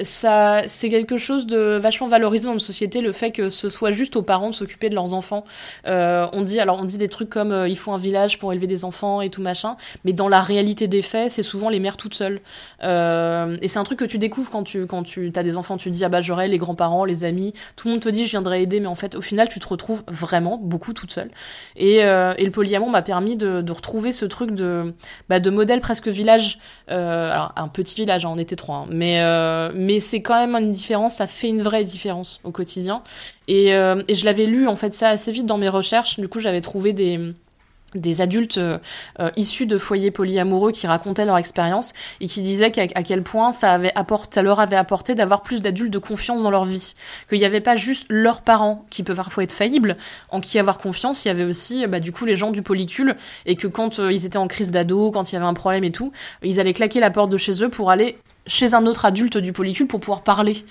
[0.00, 3.90] Ça c'est quelque chose de vachement valorisé dans une société le fait que ce soit
[3.90, 5.44] juste aux parents de s'occuper de leurs enfants.
[5.84, 8.84] on dit alors on dit des trucs comme il faut un village pour élever des
[8.84, 12.14] enfants et tout machin, mais dans la réalité des faits c'est souvent les mères toutes
[12.14, 12.40] seules.
[12.82, 15.76] Euh, et c'est un truc que tu découvres quand tu quand tu as des enfants,
[15.76, 18.24] tu te dis ah bah j'aurai les grands-parents, les amis, tout le monde te dit
[18.24, 21.30] je viendrai aider, mais en fait au final tu te retrouves vraiment beaucoup toute seule.
[21.76, 24.94] Et, euh, et le polyamour m'a permis de, retrouver ce truc de
[25.28, 26.58] bah, de modèle presque village.
[26.90, 29.01] Euh, alors un petit village, hein, on était trois, hein, mais
[29.74, 33.02] mais c'est quand même une différence, ça fait une vraie différence au quotidien.
[33.48, 36.18] Et, et je l'avais lu en fait ça assez vite dans mes recherches.
[36.20, 37.18] Du coup j'avais trouvé des
[37.94, 38.78] des adultes euh,
[39.20, 43.52] euh, issus de foyers polyamoureux qui racontaient leur expérience et qui disaient à quel point
[43.52, 43.92] ça avait
[44.30, 46.94] ça leur avait apporté d'avoir plus d'adultes de confiance dans leur vie,
[47.28, 49.96] qu'il n'y avait pas juste leurs parents qui peuvent parfois être faillibles,
[50.30, 53.16] en qui avoir confiance, il y avait aussi bah, du coup les gens du polycule
[53.46, 55.84] et que quand euh, ils étaient en crise d'ado, quand il y avait un problème
[55.84, 56.12] et tout,
[56.42, 59.52] ils allaient claquer la porte de chez eux pour aller chez un autre adulte du
[59.52, 60.64] polycule pour pouvoir parler.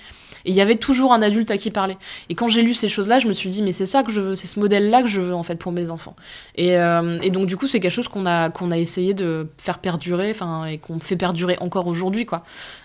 [0.44, 1.96] Et il y avait toujours un adulte à qui parler.
[2.28, 4.20] Et quand j'ai lu ces choses-là, je me suis dit, mais c'est ça que je
[4.20, 6.16] veux, c'est ce modèle-là que je veux en fait pour mes enfants.
[6.56, 9.78] Et, euh, donc du coup, c'est quelque chose qu'on a qu'on a essayé de faire
[9.78, 12.44] perdurer, enfin, et qu'on fait perdurer encore aujourd'hui, quoi.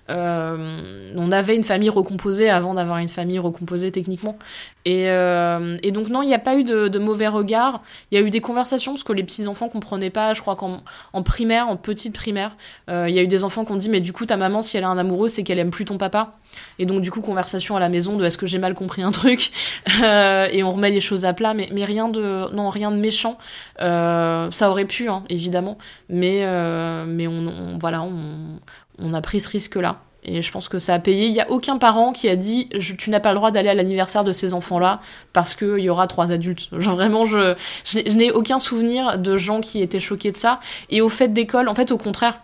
[0.09, 4.37] Euh, on avait une famille recomposée avant d'avoir une famille recomposée techniquement.
[4.85, 7.81] Et, euh, donc non, il n'y a pas eu de, mauvais regard.
[8.11, 10.33] Il y a eu des conversations parce que les petits enfants comprenaient pas.
[10.33, 10.81] Je crois qu'en
[11.13, 12.55] en primaire, en petite primaire,
[12.87, 14.77] il y a eu des enfants qui ont dit mais du coup ta maman si
[14.77, 16.33] elle a un amoureux c'est qu'elle aime plus ton papa.
[16.79, 19.11] Et donc du coup conversation à la maison de est-ce que j'ai mal compris un
[19.11, 19.51] truc
[20.03, 21.53] euh, et on remet les choses à plat.
[21.53, 23.37] Mais, mais rien de non rien de méchant.
[23.81, 25.77] Euh, ça aurait pu hein, évidemment,
[26.09, 28.59] mais euh, mais on, voilà on,
[28.99, 30.01] on a pris ce risque-là.
[30.29, 31.27] Et je pense que ça a payé.
[31.27, 33.73] Il n'y a aucun parent qui a dit tu n'as pas le droit d'aller à
[33.73, 34.99] l'anniversaire de ces enfants-là
[35.31, 36.67] parce qu'il y aura trois adultes.
[36.71, 37.55] Vraiment, je,
[37.85, 40.59] je n'ai aucun souvenir de gens qui étaient choqués de ça.
[40.89, 42.41] Et au fait d'école, en fait, au contraire,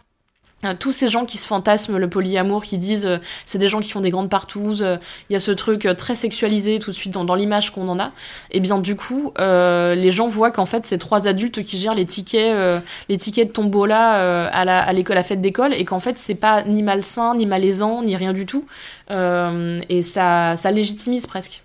[0.80, 3.92] tous ces gens qui se fantasment le polyamour, qui disent euh, c'est des gens qui
[3.92, 4.98] font des grandes partouzes, euh,
[5.30, 8.00] il y a ce truc très sexualisé tout de suite dans, dans l'image qu'on en
[8.00, 8.12] a.
[8.52, 12.06] Et bien du coup, les gens voient qu'en fait c'est trois adultes qui gèrent les
[12.06, 12.56] tickets,
[13.10, 16.36] les tickets de tombola à la à l'école, à fête d'école, et qu'en fait c'est
[16.36, 18.66] pas ni malsain, ni malaisant, ni rien du tout.
[19.10, 21.64] et ça ça légitimise presque.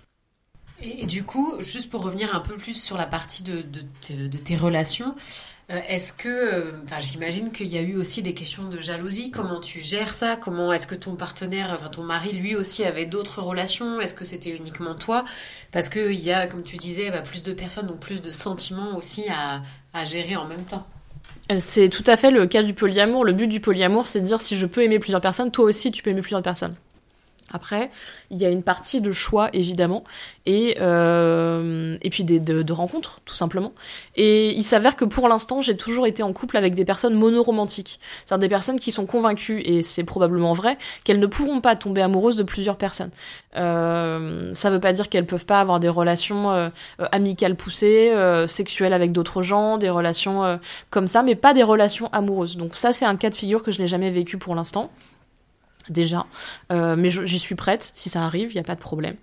[0.81, 4.37] Et, du coup, juste pour revenir un peu plus sur la partie de, de, de
[4.37, 8.63] tes relations, Euh, est-ce que, euh, enfin, j'imagine qu'il y a eu aussi des questions
[8.63, 9.29] de jalousie.
[9.29, 10.35] Comment tu gères ça?
[10.35, 14.01] Comment est-ce que ton partenaire, enfin ton mari, lui aussi avait d'autres relations?
[14.01, 15.25] Est-ce que c'était uniquement toi?
[15.71, 18.97] Parce qu'il y a, comme tu disais, bah, plus de personnes, donc plus de sentiments
[18.97, 19.61] aussi à,
[19.93, 20.87] à gérer en même temps.
[21.59, 23.25] C'est tout à fait le cas du polyamour.
[23.25, 25.91] Le but du polyamour, c'est de dire si je peux aimer plusieurs personnes, toi aussi
[25.91, 26.75] tu peux aimer plusieurs personnes.
[27.51, 27.89] Après,
[28.29, 30.03] il y a une partie de choix, évidemment,
[30.45, 33.73] et, euh, et puis des, de, de, rencontres, tout simplement.
[34.15, 37.99] Et il s'avère que pour l'instant, j'ai toujours été en couple avec des personnes monoromantiques.
[38.25, 42.01] C'est-à-dire des personnes qui sont convaincues, et c'est probablement vrai, qu'elles ne pourront pas tomber
[42.01, 43.11] amoureuses de plusieurs personnes.
[43.55, 46.69] Euh, ça veut pas dire qu'elles peuvent pas avoir des relations euh,
[47.11, 50.57] amicales poussées, euh, sexuelles avec d'autres gens, des relations euh,
[50.89, 52.57] comme ça, mais pas des relations amoureuses.
[52.57, 54.91] Donc ça, c'est un cas de figure que je n'ai jamais vécu pour l'instant
[55.89, 56.25] déjà,
[56.71, 59.15] euh, mais j'y suis prête, si ça arrive, il n'y a pas de problème.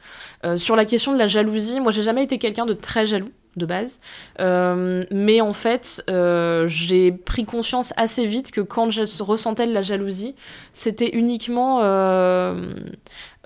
[0.44, 3.30] Euh, sur la question de la jalousie, moi j'ai jamais été quelqu'un de très jaloux
[3.56, 4.00] de base,
[4.38, 6.04] euh, mais en fait
[6.66, 10.34] j'ai pris conscience assez vite que quand je ressentais de la jalousie,
[10.72, 11.80] c'était uniquement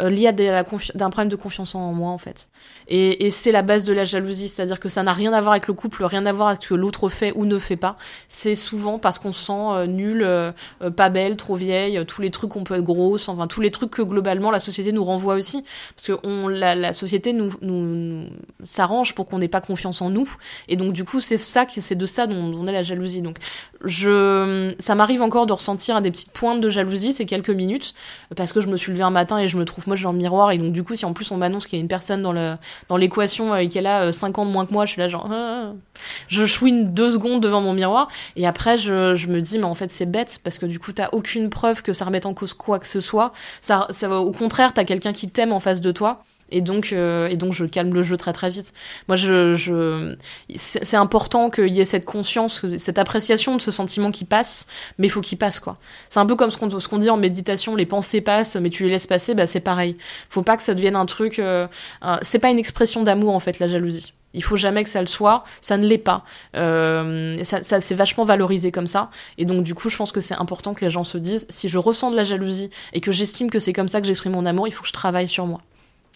[0.08, 2.48] lié à d'un problème de confiance en moi en fait.
[2.88, 5.52] Et, et c'est la base de la jalousie, c'est-à-dire que ça n'a rien à voir
[5.52, 7.96] avec le couple, rien à voir avec ce que l'autre fait ou ne fait pas.
[8.28, 10.52] C'est souvent parce qu'on se sent euh, nul, euh,
[10.96, 13.90] pas belle, trop vieille, tous les trucs qu'on peut être grosse, enfin tous les trucs
[13.90, 18.26] que globalement la société nous renvoie aussi, parce que on, la, la société nous, nous,
[18.64, 20.28] s'arrange pour qu'on n'ait pas confiance en nous,
[20.68, 23.22] et donc du coup c'est ça, c'est de ça dont on a la jalousie.
[23.22, 23.38] Donc
[23.84, 27.94] je, ça m'arrive encore de ressentir des petites pointes de jalousie ces quelques minutes,
[28.36, 30.18] parce que je me suis levée un matin et je me trouve moche dans le
[30.18, 32.22] miroir, et donc du coup si en plus on m'annonce qu'il y a une personne
[32.22, 32.54] dans le
[32.88, 35.28] dans l'équation et qu'elle a 5 ans de moins que moi, je suis là genre
[35.30, 35.72] ah.
[36.28, 39.74] je chouine deux secondes devant mon miroir et après je, je me dis mais en
[39.74, 42.54] fait c'est bête parce que du coup t'as aucune preuve que ça remette en cause
[42.54, 43.32] quoi que ce soit.
[43.60, 46.24] Ça, ça au contraire t'as quelqu'un qui t'aime en face de toi.
[46.50, 48.72] Et donc, euh, et donc, je calme le jeu très très vite.
[49.08, 50.16] Moi, je, je
[50.56, 54.66] c'est important qu'il y ait cette conscience, cette appréciation de ce sentiment qui passe,
[54.98, 55.78] mais il faut qu'il passe quoi.
[56.08, 58.90] C'est un peu comme ce qu'on dit en méditation, les pensées passent, mais tu les
[58.90, 59.96] laisses passer, bah c'est pareil.
[60.28, 61.38] Faut pas que ça devienne un truc.
[61.38, 61.66] Euh,
[62.22, 64.12] c'est pas une expression d'amour en fait la jalousie.
[64.32, 66.24] Il faut jamais que ça le soit, ça ne l'est pas.
[66.56, 69.10] Euh, ça, ça c'est vachement valorisé comme ça.
[69.38, 71.68] Et donc du coup, je pense que c'est important que les gens se disent, si
[71.68, 74.46] je ressens de la jalousie et que j'estime que c'est comme ça que j'exprime mon
[74.46, 75.60] amour, il faut que je travaille sur moi.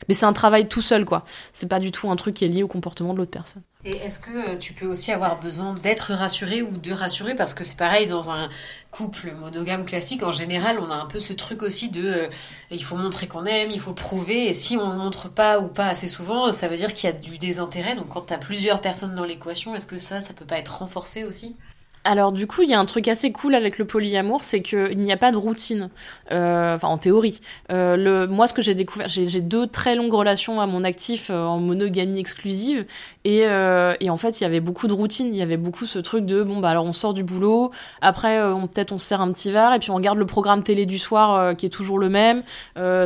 [0.09, 1.25] Mais c'est un travail tout seul, quoi.
[1.53, 3.63] C'est pas du tout un truc qui est lié au comportement de l'autre personne.
[3.87, 7.35] Et est-ce que euh, tu peux aussi avoir besoin d'être rassuré ou de rassurer?
[7.35, 8.49] Parce que c'est pareil, dans un
[8.91, 12.29] couple monogame classique, en général, on a un peu ce truc aussi de euh,
[12.71, 15.61] il faut montrer qu'on aime, il faut prouver, et si on ne le montre pas
[15.61, 17.95] ou pas assez souvent, ça veut dire qu'il y a du désintérêt.
[17.95, 20.79] Donc quand tu as plusieurs personnes dans l'équation, est-ce que ça, ça peut pas être
[20.79, 21.57] renforcé aussi?
[22.05, 24.99] Alors du coup, il y a un truc assez cool avec le polyamour, c'est qu'il
[24.99, 25.89] n'y a pas de routine,
[26.33, 27.41] euh, enfin en théorie.
[27.73, 31.31] Euh, le, moi, ce que j'ai découvert, j'ai deux très longues relations à mon actif
[31.31, 32.85] euh, en monogamie exclusive,
[33.25, 35.87] et, euh, et, en fait, il y avait beaucoup de routine, il y avait beaucoup
[35.87, 37.71] ce truc de bon bah alors on sort du boulot,
[38.03, 40.27] après euh, on peut-être on se sert un petit verre, et puis on regarde le
[40.27, 42.43] programme télé du soir euh, qui est toujours le même,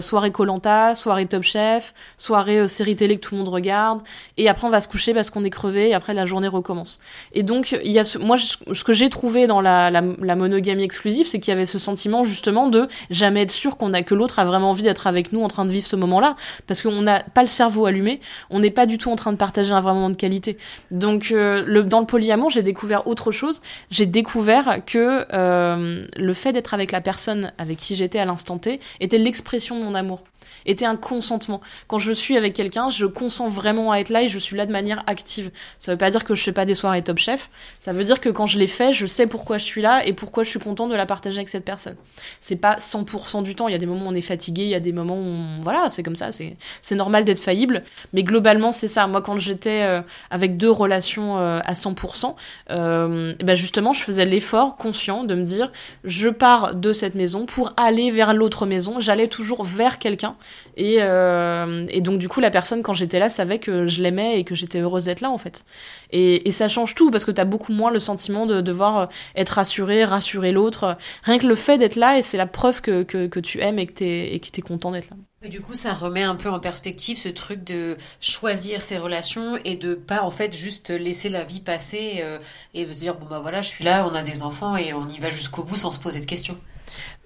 [0.01, 4.01] soirée Colanta, soirée Top Chef, soirée série télé que tout le monde regarde,
[4.37, 6.99] et après on va se coucher parce qu'on est crevé, et après la journée recommence.
[7.33, 10.03] Et donc il y a ce, moi je, ce que j'ai trouvé dans la, la,
[10.23, 13.93] la monogamie exclusive, c'est qu'il y avait ce sentiment justement de jamais être sûr qu'on
[13.93, 16.37] a que l'autre a vraiment envie d'être avec nous en train de vivre ce moment-là,
[16.67, 18.19] parce qu'on n'a pas le cerveau allumé,
[18.49, 20.57] on n'est pas du tout en train de partager un vrai moment de qualité.
[20.91, 23.61] Donc euh, le, dans le polyamour, j'ai découvert autre chose.
[23.91, 28.57] J'ai découvert que euh, le fait d'être avec la personne avec qui j'étais à l'instant
[28.57, 30.23] T était l'expression de mon amour
[30.67, 31.61] était un consentement.
[31.87, 34.67] Quand je suis avec quelqu'un, je consens vraiment à être là et je suis là
[34.67, 35.51] de manière active.
[35.79, 37.51] Ça veut pas dire que je fais pas des soirées top chef.
[37.81, 40.13] Ça veut dire que quand je les fais, je sais pourquoi je suis là et
[40.13, 41.97] pourquoi je suis contente de la partager avec cette personne.
[42.41, 43.69] C'est pas 100% du temps.
[43.69, 45.63] Il y a des moments où on est fatigué, il y a des moments où
[45.63, 46.33] voilà, c'est comme ça.
[46.33, 47.83] C'est c'est normal d'être faillible,
[48.13, 49.07] mais globalement c'est ça.
[49.07, 52.35] Moi, quand j'étais euh, avec deux relations euh, à 100%,
[52.71, 55.73] euh, ben justement, je faisais l'effort conscient de me dire,
[56.05, 59.01] je pars de cette maison pour aller vers l'autre maison.
[59.01, 60.37] J'allais toujours vers quelqu'un
[60.77, 64.39] et, euh, et, donc du coup, la personne quand j'étais là savait que je l'aimais
[64.39, 65.65] et que j'étais heureuse d'être là en fait.
[66.11, 69.07] Et, et, ça change tout parce que t'as beaucoup moins le sentiment de devoir euh,
[69.37, 70.97] être rassuré, rassurer l'autre.
[71.25, 73.87] Rien que le fait d'être là, et c'est la preuve que, que, tu aimes et
[73.87, 75.17] que t'es t'es content d'être là.
[75.49, 79.77] Du coup, ça remet un peu en perspective ce truc de choisir ses relations et
[79.77, 82.39] de pas en fait juste laisser la vie passer euh,
[82.75, 85.07] et se dire bon bah voilà, je suis là, on a des enfants et on
[85.07, 86.59] y va jusqu'au bout sans se poser de questions.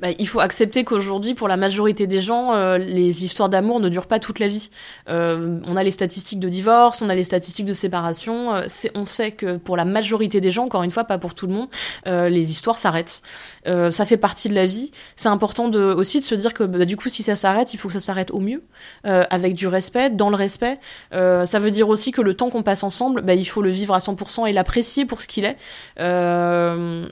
[0.03, 3.89] Bah, il faut accepter qu'aujourd'hui, pour la majorité des gens, euh, les histoires d'amour ne
[3.89, 4.69] durent pas toute la vie.
[5.09, 8.53] Euh, on a les statistiques de divorce, on a les statistiques de séparation.
[8.53, 8.63] Euh,
[8.97, 11.53] on sait que pour la majorité des gens, encore une fois, pas pour tout le
[11.53, 11.69] monde,
[12.07, 13.23] les histoires s'arrêtent.
[13.65, 14.91] ça fait partie de la vie.
[15.15, 17.87] C'est important aussi de se dire que bah, du coup, si ça s'arrête, il faut
[17.87, 18.65] que ça s'arrête au mieux,
[19.05, 20.81] avec du respect, dans le respect.
[21.13, 23.95] ça veut dire aussi que le temps qu'on passe ensemble, bah, il faut le vivre
[23.95, 25.57] à 100% et l'apprécier pour ce qu'il est.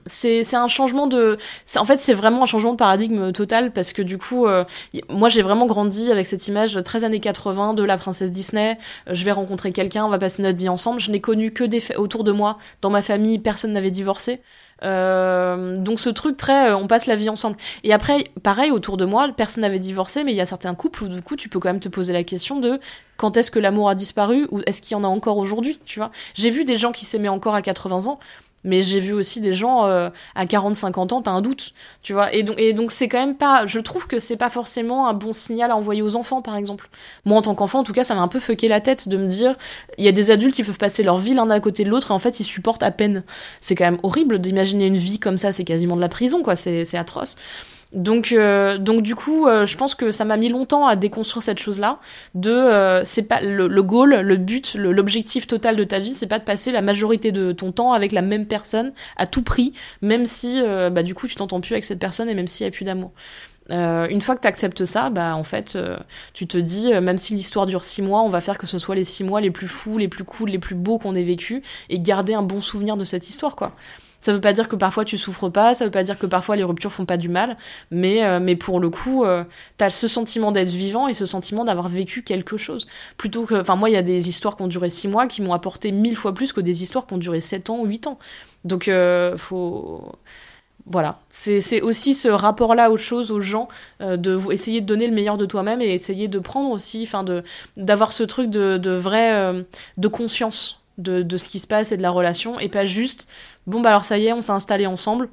[0.07, 1.37] c'est un changement de...
[1.77, 4.64] En fait, c'est vraiment un changement de paradigme total parce que du coup, euh,
[5.09, 8.78] moi j'ai vraiment grandi avec cette image 13 années 80 de la princesse Disney.
[9.09, 11.01] Euh, je vais rencontrer quelqu'un, on va passer notre vie ensemble.
[11.01, 14.41] Je n'ai connu que des autour de moi, dans ma famille, personne n'avait divorcé.
[14.82, 17.57] Euh, donc ce truc très, on passe la vie ensemble.
[17.84, 21.05] Et après, pareil autour de moi, personne n'avait divorcé, mais il y a certains couples
[21.05, 22.80] où du coup tu peux quand même te poser la question de
[23.16, 25.99] quand est-ce que l'amour a disparu ou est-ce qu'il y en a encore aujourd'hui, tu
[25.99, 26.11] vois?
[26.34, 28.18] J'ai vu des gens qui s'aimaient encore à 80 ans.
[28.63, 32.33] Mais j'ai vu aussi des gens euh, à 40-50 ans, t'as un doute, tu vois.
[32.35, 33.67] Et donc, et donc c'est quand même pas.
[33.67, 36.91] Je trouve que c'est pas forcément un bon signal à envoyer aux enfants, par exemple.
[37.25, 39.17] Moi, en tant qu'enfant, en tout cas, ça m'a un peu fucké la tête de
[39.17, 39.57] me dire,
[39.97, 42.11] il y a des adultes qui peuvent passer leur vie l'un à côté de l'autre
[42.11, 43.25] et en fait ils supportent à peine.
[43.61, 45.53] C'est quand même horrible d'imaginer une vie comme ça.
[45.53, 46.57] C'est quasiment de la prison, quoi.
[46.57, 47.37] C'est atroce.
[47.93, 51.43] Donc, euh, donc du coup, euh, je pense que ça m'a mis longtemps à déconstruire
[51.43, 51.99] cette chose-là.
[52.34, 56.28] De, euh, c'est pas le, le, goal, le but, l'objectif total de ta vie, c'est
[56.28, 59.72] pas de passer la majorité de ton temps avec la même personne à tout prix,
[60.03, 60.61] même si,
[60.93, 62.84] bah du coup, tu t'entends plus avec cette personne et même s'il y a plus
[62.84, 63.12] d'amour.
[63.70, 65.78] une fois que tu acceptes ça, bah en fait,
[66.32, 68.95] tu te dis, même si l'histoire dure six mois, on va faire que ce soit
[68.95, 71.62] les six mois les plus fous, les plus cool, les plus beaux qu'on ait vécu,
[71.88, 73.74] et garder un bon souvenir de cette histoire, quoi.
[74.21, 76.57] Ça veut pas dire que parfois tu souffres pas, ça veut pas dire que parfois
[76.57, 77.57] les ruptures font pas du mal,
[77.91, 79.45] mais, euh, mais pour le coup, euh,
[79.79, 82.87] t'as ce sentiment d'être vivant et ce sentiment d'avoir vécu quelque chose.
[83.16, 85.43] Plutôt que, enfin moi, il y a des histoires qui ont duré six mois qui
[85.43, 88.07] m'ont apporté mille fois plus que des histoires qui ont duré sept ans ou huit
[88.07, 88.18] ans.
[88.64, 90.12] Donc, euh, faut
[90.87, 93.68] voilà, c'est aussi ce rapport-là aux choses, aux gens,
[94.01, 97.25] euh, de essayer de donner le meilleur de toi-même et essayer de prendre aussi, enfin
[97.77, 99.55] d'avoir ce truc de, de vrai,
[99.99, 103.29] de conscience de, de, ce qui se passe et de la relation et pas juste
[103.67, 105.29] bon bah alors ça y est, on s'est installé ensemble,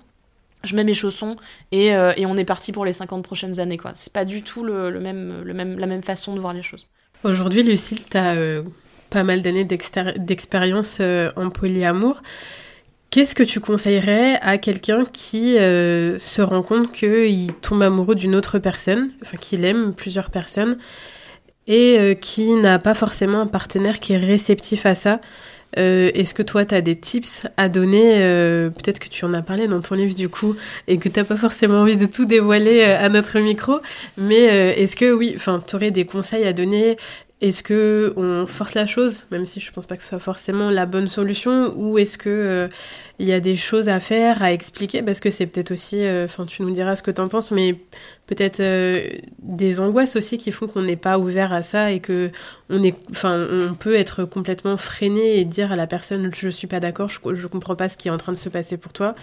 [0.63, 1.35] je mets mes chaussons
[1.71, 3.91] et, euh, on est parti pour les 50 prochaines années quoi.
[3.95, 6.61] C'est pas du tout le, le, même, le même, la même façon de voir les
[6.61, 6.87] choses.
[7.23, 8.61] Aujourd'hui, Lucille, tu as euh,
[9.09, 12.21] pas mal d'années d'expérience euh, en polyamour.
[13.09, 18.59] Qu'est-ce que tu conseillerais à quelqu'un qui se rend compte qu'il tombe amoureux d'une autre
[18.59, 20.77] personne, enfin qu'il aime plusieurs personnes,
[21.67, 25.21] et qui n'a pas forcément un partenaire qui est réceptif à ça?
[25.77, 29.33] Euh, est-ce que toi, tu as des tips à donner euh, Peut-être que tu en
[29.33, 30.55] as parlé dans ton livre du coup
[30.87, 33.79] et que tu pas forcément envie de tout dévoiler euh, à notre micro.
[34.17, 34.45] Mais
[34.81, 36.97] est-ce que oui, enfin, tu aurais des conseils à donner
[37.41, 40.69] est-ce que on force la chose, même si je pense pas que ce soit forcément
[40.69, 42.67] la bonne solution, ou est-ce que
[43.19, 46.45] il y a des choses à faire, à expliquer, parce que c'est peut-être aussi, enfin,
[46.45, 47.75] tu nous diras ce que tu en penses, mais
[48.27, 49.07] peut-être euh,
[49.39, 52.29] des angoisses aussi qui font qu'on n'est pas ouvert à ça et que
[52.69, 57.19] on peut être complètement freiné et dire à la personne je suis pas d'accord je,
[57.33, 59.15] je comprends pas ce qui est en train de se passer pour toi.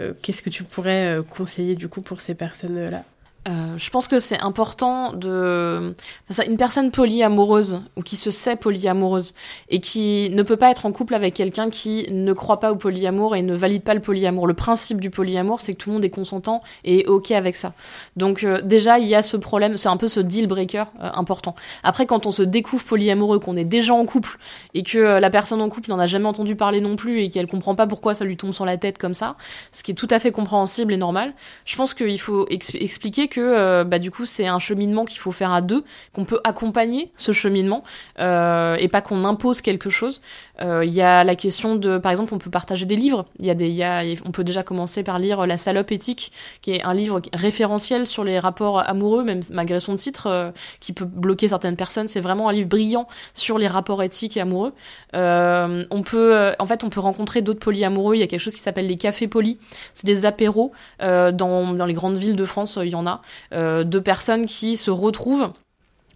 [0.00, 3.04] Euh, qu'est-ce que tu pourrais euh, conseiller du coup pour ces personnes là
[3.48, 5.94] euh, je pense que c'est important de.
[6.30, 9.32] Enfin, une personne polyamoureuse ou qui se sait polyamoureuse
[9.70, 12.76] et qui ne peut pas être en couple avec quelqu'un qui ne croit pas au
[12.76, 14.46] polyamour et ne valide pas le polyamour.
[14.46, 17.56] Le principe du polyamour, c'est que tout le monde est consentant et est OK avec
[17.56, 17.72] ça.
[18.14, 21.08] Donc, euh, déjà, il y a ce problème, c'est un peu ce deal breaker euh,
[21.14, 21.54] important.
[21.82, 24.38] Après, quand on se découvre polyamoureux, qu'on est déjà en couple
[24.74, 27.46] et que la personne en couple n'en a jamais entendu parler non plus et qu'elle
[27.46, 29.36] comprend pas pourquoi ça lui tombe sur la tête comme ça,
[29.72, 31.32] ce qui est tout à fait compréhensible et normal,
[31.64, 35.32] je pense qu'il faut expliquer que euh, bah, du coup c'est un cheminement qu'il faut
[35.32, 37.82] faire à deux, qu'on peut accompagner ce cheminement
[38.18, 40.20] euh, et pas qu'on impose quelque chose.
[40.60, 43.24] Euh, il y a la question de, par exemple, on peut partager des livres.
[43.38, 46.32] Il y a des, y a, on peut déjà commencer par lire La salope éthique,
[46.60, 51.06] qui est un livre référentiel sur les rapports amoureux, même malgré son titre, qui peut
[51.06, 52.08] bloquer certaines personnes.
[52.08, 54.74] C'est vraiment un livre brillant sur les rapports éthiques et amoureux.
[55.14, 58.16] on peut, en fait, on peut rencontrer d'autres polyamoureux.
[58.16, 59.56] Il y a quelque chose qui s'appelle les cafés polis.
[59.94, 61.32] C'est des apéros dans,
[61.72, 62.78] dans les grandes villes de France.
[62.82, 63.19] Il y en a
[63.52, 65.52] euh, de personnes qui se retrouvent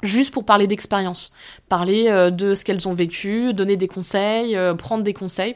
[0.02, 1.32] juste pour parler d'expérience,
[1.68, 5.54] parler euh, de ce qu'elles ont vécu, donner des conseils, euh, prendre des conseils.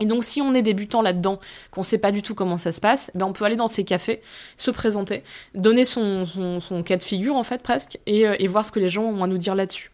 [0.00, 1.38] Et donc si on est débutant là-dedans,
[1.70, 3.84] qu'on sait pas du tout comment ça se passe, ben on peut aller dans ces
[3.84, 4.20] cafés,
[4.56, 5.22] se présenter,
[5.54, 8.88] donner son, son, cas de figure en fait presque, et, et voir ce que les
[8.88, 9.91] gens ont à nous dire là-dessus.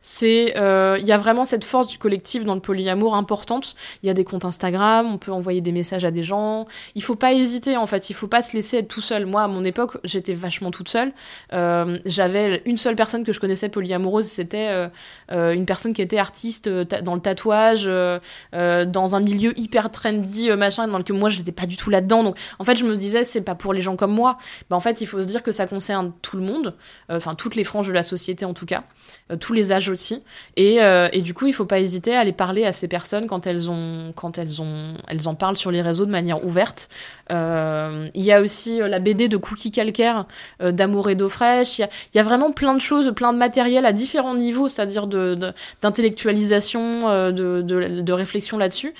[0.00, 3.74] C'est, il y a vraiment cette force du collectif dans le polyamour importante.
[4.02, 6.66] Il y a des comptes Instagram, on peut envoyer des messages à des gens.
[6.94, 9.26] Il faut pas hésiter en fait, il faut pas se laisser être tout seul.
[9.26, 11.12] Moi, à mon époque, j'étais vachement toute seule.
[11.50, 14.88] J'avais une seule personne que je connaissais polyamoureuse, c'était
[15.30, 17.84] une personne qui était artiste dans le tatouage,
[18.52, 22.22] dans un milieu hyper trendy, machin, dans lequel moi je n'étais pas du tout là-dedans.
[22.22, 24.38] Donc en fait, je me disais, c'est pas pour les gens comme moi.
[24.70, 26.74] Bah, en fait, il faut se dire que ça concerne tout le monde,
[27.10, 28.84] euh, enfin toutes les franges de la société en tout cas,
[29.30, 30.22] euh, tous les aussi.
[30.56, 33.26] Et, euh, et, du coup, il faut pas hésiter à aller parler à ces personnes
[33.26, 36.88] quand elles ont, quand elles en parlent sur les réseaux de manière ouverte.
[37.30, 40.26] Il y a aussi la BD de Cookie Calcaire,
[40.60, 41.78] d'amour et d'eau fraîche.
[41.78, 47.32] Il y, a, vraiment plein de choses, plein de matériel à différents niveaux, c'est-à-dire d'intellectualisation,
[47.32, 48.92] de, réflexion là-dessus,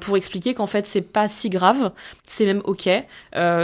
[0.00, 1.92] pour expliquer qu'en fait c'est pas si grave,
[2.26, 2.88] c'est même ok.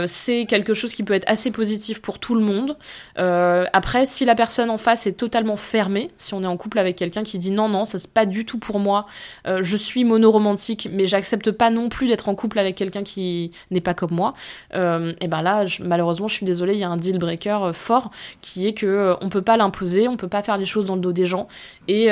[0.07, 2.77] c'est quelque chose qui peut être assez positif pour tout le monde.
[3.19, 6.79] Euh, après, si la personne en face est totalement fermée, si on est en couple
[6.79, 9.05] avec quelqu'un qui dit non, non, ça c'est pas du tout pour moi,
[9.47, 13.51] euh, je suis monoromantique, mais j'accepte pas non plus d'être en couple avec quelqu'un qui
[13.71, 14.33] n'est pas comme moi,
[14.75, 18.11] euh, et ben là, malheureusement, je suis désolée, il y a un deal breaker fort
[18.41, 21.01] qui est que on peut pas l'imposer, on peut pas faire les choses dans le
[21.01, 21.47] dos des gens,
[21.87, 22.09] et,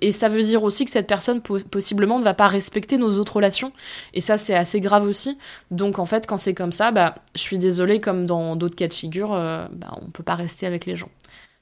[0.00, 3.36] et ça veut dire aussi que cette personne possiblement ne va pas respecter nos autres
[3.36, 3.72] relations,
[4.14, 5.38] et ça c'est assez grave aussi.
[5.70, 8.88] Donc en fait, quand c'est comme ça, bah, je suis désolée, comme dans d'autres cas
[8.88, 11.10] de figure, bah, on peut pas rester avec les gens.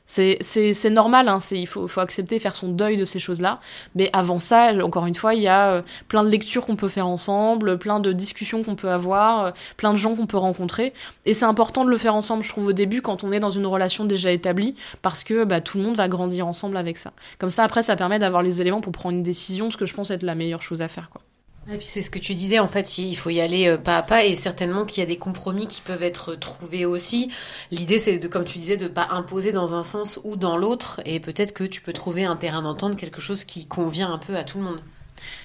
[0.07, 3.61] C'est normal, hein, il faut, faut, accepter, faire son deuil de ces choses-là.
[3.95, 6.89] Mais avant ça, encore une fois, il y a euh, plein de lectures qu'on peut
[6.89, 10.93] faire ensemble, plein de discussions qu'on peut avoir, euh, plein de gens qu'on peut rencontrer.
[11.25, 13.51] Et c'est important de le faire ensemble, je trouve, au début, quand on est dans
[13.51, 17.13] une relation déjà établie, parce que bah, tout le monde va grandir ensemble avec ça.
[17.39, 19.95] Comme ça, après, ça permet d'avoir les éléments pour prendre une décision, ce que je
[19.95, 21.11] pense être la meilleure chose à faire.
[21.11, 21.23] Quoi.
[21.69, 23.97] Et puis c'est ce que tu disais, en fait, il faut y aller euh, pas
[23.97, 27.29] à pas et certainement qu'il y a des compromis qui peuvent être trouvés aussi.
[27.73, 31.01] L'idée, c'est de, comme tu disais, de pas imposer dans un sens ou dans l'autre
[31.05, 34.37] et peut-être que tu peux trouver un terrain d'entente, quelque chose qui convient un peu
[34.37, 34.81] à tout le monde.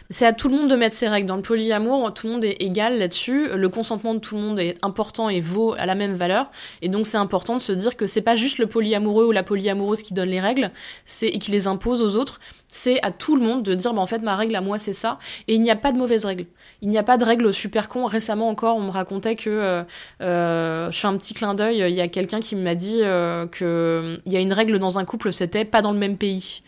[0.10, 1.28] C'est à tout le monde de mettre ses règles.
[1.28, 3.48] Dans le polyamour, tout le monde est égal là-dessus.
[3.56, 6.52] Le consentement de tout le monde est important et vaut à la même valeur.
[6.82, 9.44] Et donc, c'est important de se dire que c'est pas juste le polyamoureux ou la
[9.44, 10.72] polyamoureuse qui donne les règles,
[11.06, 12.42] c'est et qui les impose aux autres.
[12.68, 14.94] C'est à tout le monde de dire, bah, en fait, ma règle à moi, c'est
[14.94, 15.18] ça.
[15.48, 16.46] Et il n'y a pas de mauvaise règle.
[16.82, 18.06] Il n'y a pas de règle super con.
[18.06, 19.84] Récemment encore, on me racontait que, euh,
[20.22, 23.48] euh je fais un petit clin d'œil, il y a quelqu'un qui m'a dit euh,
[23.48, 26.62] que il y a une règle dans un couple, c'était pas dans le même pays.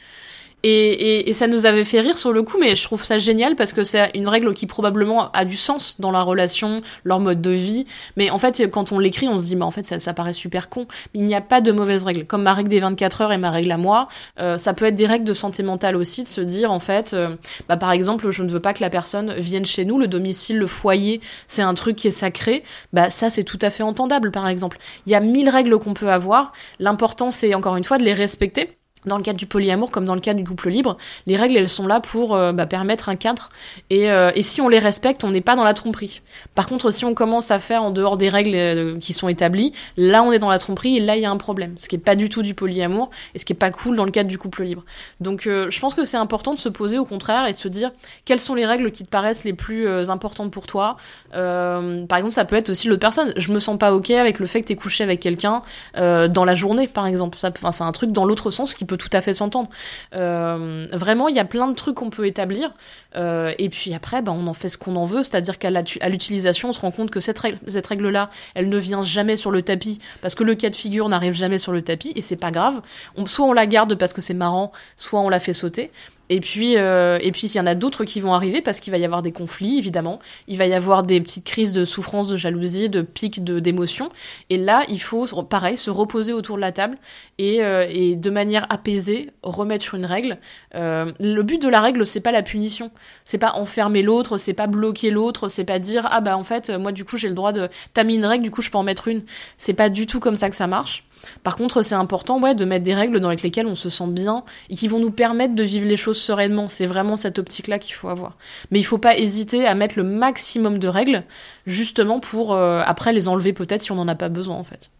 [0.65, 3.57] Et, et, ça nous avait fait rire sur le coup, mais je trouve ça génial
[3.57, 7.41] parce que c'est une règle qui probablement a du sens dans la relation, leur mode
[7.41, 7.85] de vie.
[8.15, 10.31] Mais en fait, quand on l'écrit, on se dit, bah en fait, ça, ça paraît
[10.31, 10.87] super con.
[11.13, 12.25] Mais il n'y a pas de mauvaise règle.
[12.25, 14.07] Comme ma règle des 24 heures et ma règle à moi,
[14.39, 17.13] euh, ça peut être des règles de santé mentale aussi, de se dire, en fait,
[17.13, 17.35] euh,
[17.67, 20.57] bah par exemple, je ne veux pas que la personne vienne chez nous, le domicile,
[20.57, 22.63] le foyer, c'est un truc qui est sacré.
[22.93, 24.77] Bah ça, c'est tout à fait entendable, par exemple.
[25.07, 26.53] Il y a mille règles qu'on peut avoir.
[26.79, 30.15] L'important, c'est encore une fois de les respecter dans le cadre du polyamour comme dans
[30.15, 30.97] le cadre du couple libre,
[31.27, 33.49] les règles elles sont là pour euh, bah, permettre un cadre
[33.89, 36.21] et, euh, et, si on les respecte, on n'est pas dans la tromperie.
[36.55, 39.73] Par contre, si on commence à faire en dehors des règles euh, qui sont établies,
[39.97, 41.95] là on est dans la tromperie et là il y a un problème, ce qui
[41.95, 44.29] est pas du tout du polyamour et ce qui est pas cool dans le cadre
[44.29, 44.83] du couple libre.
[45.19, 47.91] Donc je pense que c'est important de se poser au contraire et de se dire
[48.25, 50.97] quelles sont les règles qui te paraissent les plus importantes pour toi.
[51.31, 53.33] par exemple, ça peut être aussi l'autre personne.
[53.37, 55.61] Je me sens pas ok avec le fait que t'es couché avec quelqu'un
[55.95, 57.37] dans la journée, par exemple.
[57.37, 59.69] Ça, c'est un truc dans l'autre sens qui peut tout à fait s'entendre.
[60.15, 62.73] Euh, vraiment, il y a plein de trucs qu'on peut établir.
[63.15, 65.23] Euh, et puis après, ben, on en fait ce qu'on en veut.
[65.23, 65.69] C'est-à-dire qu'à
[66.09, 69.99] l'utilisation, on se rend compte que cette règle-là, elle ne vient jamais sur le tapis
[70.21, 72.81] parce que le cas de figure n'arrive jamais sur le tapis et c'est pas grave.
[73.25, 75.91] soit on la garde parce que c'est marrant, soit on la fait sauter.
[76.29, 78.91] Et puis, euh, et puis, il y en a d'autres qui vont arriver parce qu'il
[78.91, 80.19] va y avoir des conflits, évidemment.
[80.47, 84.09] Il va y avoir des petites crises de souffrance, de jalousie, de pics d'émotions.
[84.49, 86.97] Et là, il faut, pareil, se reposer autour de la table
[87.37, 90.37] et, euh, et de manière apaisée remettre une règle.
[90.75, 92.91] Euh, le but de la règle, c'est pas la punition.
[93.25, 96.69] C'est pas enfermer l'autre, c'est pas bloquer l'autre, c'est pas dire ah bah en fait
[96.69, 98.77] moi du coup j'ai le droit de t'as mis une règle, du coup je peux
[98.77, 99.23] en mettre une.
[99.57, 101.05] C'est pas du tout comme ça que ça marche.
[101.43, 104.43] Par contre, c'est important ouais, de mettre des règles dans lesquelles on se sent bien
[104.69, 106.67] et qui vont nous permettre de vivre les choses sereinement.
[106.67, 108.37] C'est vraiment cette optique-là qu'il faut avoir.
[108.71, 111.23] Mais il faut pas hésiter à mettre le maximum de règles,
[111.65, 114.91] justement pour euh, après les enlever peut-être si on n'en a pas besoin en fait.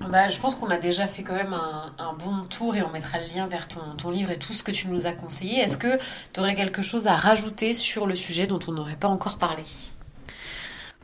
[0.00, 1.54] Bah, je pense qu'on a déjà fait quand même
[1.98, 4.70] un, bon tour et on mettra le lien vers ton, livre et tout ce que
[4.70, 5.60] tu nous as conseillé.
[5.60, 5.98] Est-ce que
[6.34, 9.62] tu aurais quelque chose à rajouter sur le sujet dont on n'aurait pas encore parlé?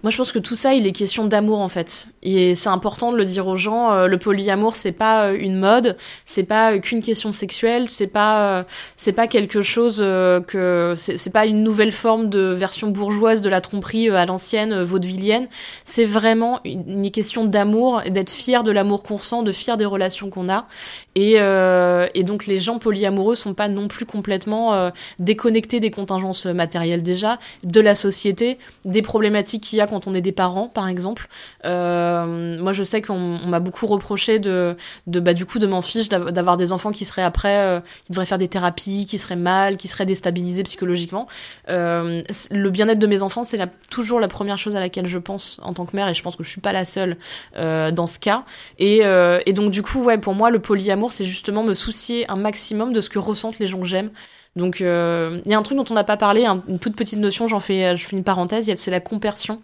[0.02, 2.08] Moi, je pense que tout ça, il est question d'amour en fait.
[2.24, 3.92] Et c'est important de le dire aux gens.
[3.92, 8.08] Euh, le polyamour, c'est pas euh, une mode, c'est pas euh, qu'une question sexuelle, c'est
[8.08, 13.48] pas, c'est pas quelque chose que, c'est pas une nouvelle forme de version bourgeoise de
[13.48, 15.46] la tromperie à l'ancienne, vaudevillienne.
[15.84, 20.30] C'est vraiment une, question d'amour, d'être fier de l'amour qu'on ressent, de fier des relations
[20.30, 20.66] qu'on a.
[21.14, 27.02] Et, et donc, les gens polyamoureux sont pas non plus complètement déconnectés des contingences matérielles
[27.02, 30.88] déjà, de la société, des problématiques qu'il y a quand on est des parents, par
[30.88, 31.28] exemple.
[31.64, 36.08] Euh, moi, je sais qu'on m'a beaucoup reproché de, bah, du coup, de m'en fiche
[36.08, 39.76] d'avoir des enfants qui seraient après, euh, qui devraient faire des thérapies, qui seraient mal,
[39.76, 41.26] qui seraient déstabilisés psychologiquement.
[41.68, 43.60] Euh, le bien-être de mes enfants, c'est
[43.90, 46.36] toujours la première chose à laquelle je pense en tant que mère, et je pense
[46.36, 47.16] que je suis pas la seule
[47.54, 48.44] dans ce cas.
[48.78, 49.02] Et,
[49.46, 52.92] et donc, du coup, ouais, pour moi, le polyamour, c'est justement me soucier un maximum
[52.92, 54.10] de ce que ressentent les gens que j'aime.
[54.54, 57.18] Donc euh, il y a un truc dont on n'a pas parlé, une toute petite
[57.18, 59.62] notion, j'en fais, je fais une parenthèse, c'est la compersion.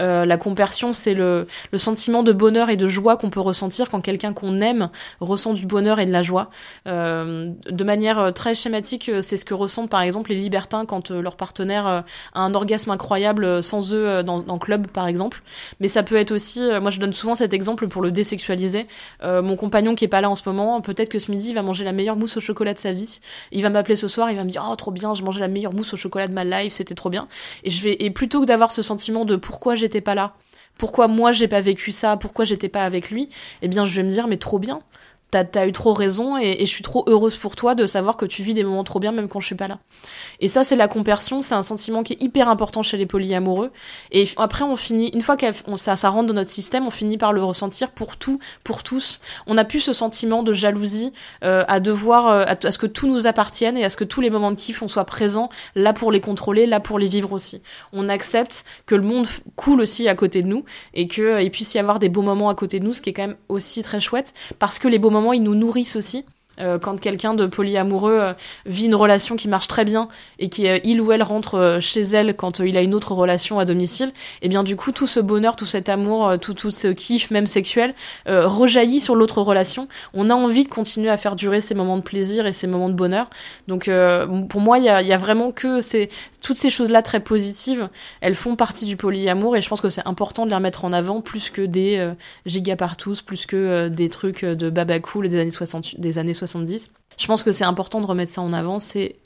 [0.00, 3.88] Euh, la compersion, c'est le, le, sentiment de bonheur et de joie qu'on peut ressentir
[3.88, 6.50] quand quelqu'un qu'on aime ressent du bonheur et de la joie.
[6.88, 10.84] Euh, de manière euh, très schématique, euh, c'est ce que ressentent par exemple les libertins
[10.84, 12.04] quand leur partenaire a
[12.34, 15.42] un orgasme incroyable sans eux dans, dans club par exemple.
[15.78, 18.86] Mais ça peut être aussi, moi je donne souvent cet exemple pour le désexualiser.
[19.22, 21.62] mon compagnon qui est pas là en ce moment, peut-être que ce midi il va
[21.62, 23.20] manger la meilleure mousse au chocolat de sa vie.
[23.52, 25.48] Il va m'appeler ce soir il va me dire oh trop bien, je mangeais la
[25.48, 27.28] meilleure mousse au chocolat de ma life, c'était trop bien.
[27.62, 30.34] Et je vais et plutôt que d'avoir ce sentiment de pourquoi j'étais pas là,
[30.78, 33.28] pourquoi moi j'ai pas vécu ça, pourquoi j'étais pas avec lui,
[33.62, 34.82] eh bien je vais me dire mais trop bien
[35.42, 38.24] t'as as eu trop raison et, je suis trop heureuse pour toi de savoir que
[38.24, 39.78] tu vis des moments trop bien même quand je suis pas là.
[40.40, 43.70] Et ça, c'est la compersion, c'est un sentiment qui est hyper important chez les polyamoureux.
[44.12, 47.18] Et après, on finit, une fois que ça, ça rentre dans notre système, on finit
[47.18, 49.20] par le ressentir pour tout, pour tous.
[49.46, 51.12] On n'a plus ce sentiment de jalousie
[51.42, 54.20] euh, à devoir, euh, à, ce que tout nous appartienne et à ce que tous
[54.20, 57.32] les moments de kiff, on soit présents là pour les contrôler, là pour les vivre
[57.32, 57.62] aussi.
[57.92, 59.26] On accepte que le monde
[59.56, 60.64] coule aussi à côté de nous
[60.94, 63.10] et qu'il euh, puisse y avoir des beaux moments à côté de nous, ce qui
[63.10, 66.24] est quand même aussi très chouette parce que les beaux moments ils nous nourrissent aussi.
[66.60, 68.32] Euh, quand quelqu'un de polyamoureux euh,
[68.64, 72.02] vit une relation qui marche très bien et qui euh, il ou elle rentre chez
[72.02, 75.08] elle quand il a une autre relation à domicile, et eh bien du coup tout
[75.08, 77.94] ce bonheur, tout cet amour, tout tout ce kiff même sexuel
[78.26, 79.88] rejaillit sur l'autre relation.
[80.12, 82.88] On a envie de continuer à faire durer ces moments de plaisir et ces moments
[82.88, 83.28] de bonheur.
[83.68, 83.90] Donc
[84.48, 86.08] pour moi il y a, y a, vraiment que c'est
[86.40, 87.88] toutes ces choses là très positives,
[88.20, 90.92] elles font partie du polyamour et je pense que c'est important de les remettre en
[90.92, 92.12] avant plus que des
[92.46, 96.43] giga partous, plus que des trucs de baba cool des années 60 des années 60
[96.46, 96.90] 70.
[97.16, 98.78] Je pense que c'est important de remettre ça en avant.
[98.78, 99.16] C'est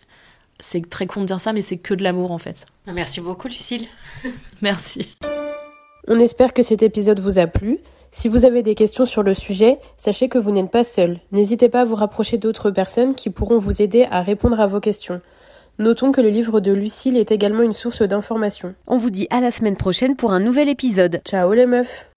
[0.61, 2.67] c'est très con de dire ça, mais c'est que de l'amour en fait.
[2.87, 3.87] Merci beaucoup, Lucille.
[4.63, 5.17] Merci.
[6.09, 7.79] On espère que cet épisode vous a plu.
[8.11, 11.21] Si vous avez des questions sur le sujet, sachez que vous n'êtes pas seul.
[11.31, 14.81] N'hésitez pas à vous rapprocher d'autres personnes qui pourront vous aider à répondre à vos
[14.81, 15.21] questions.
[15.79, 18.75] Notons que le livre de Lucille est également une source d'information.
[18.87, 21.21] On vous dit à la semaine prochaine pour un nouvel épisode.
[21.25, 22.11] Ciao les meufs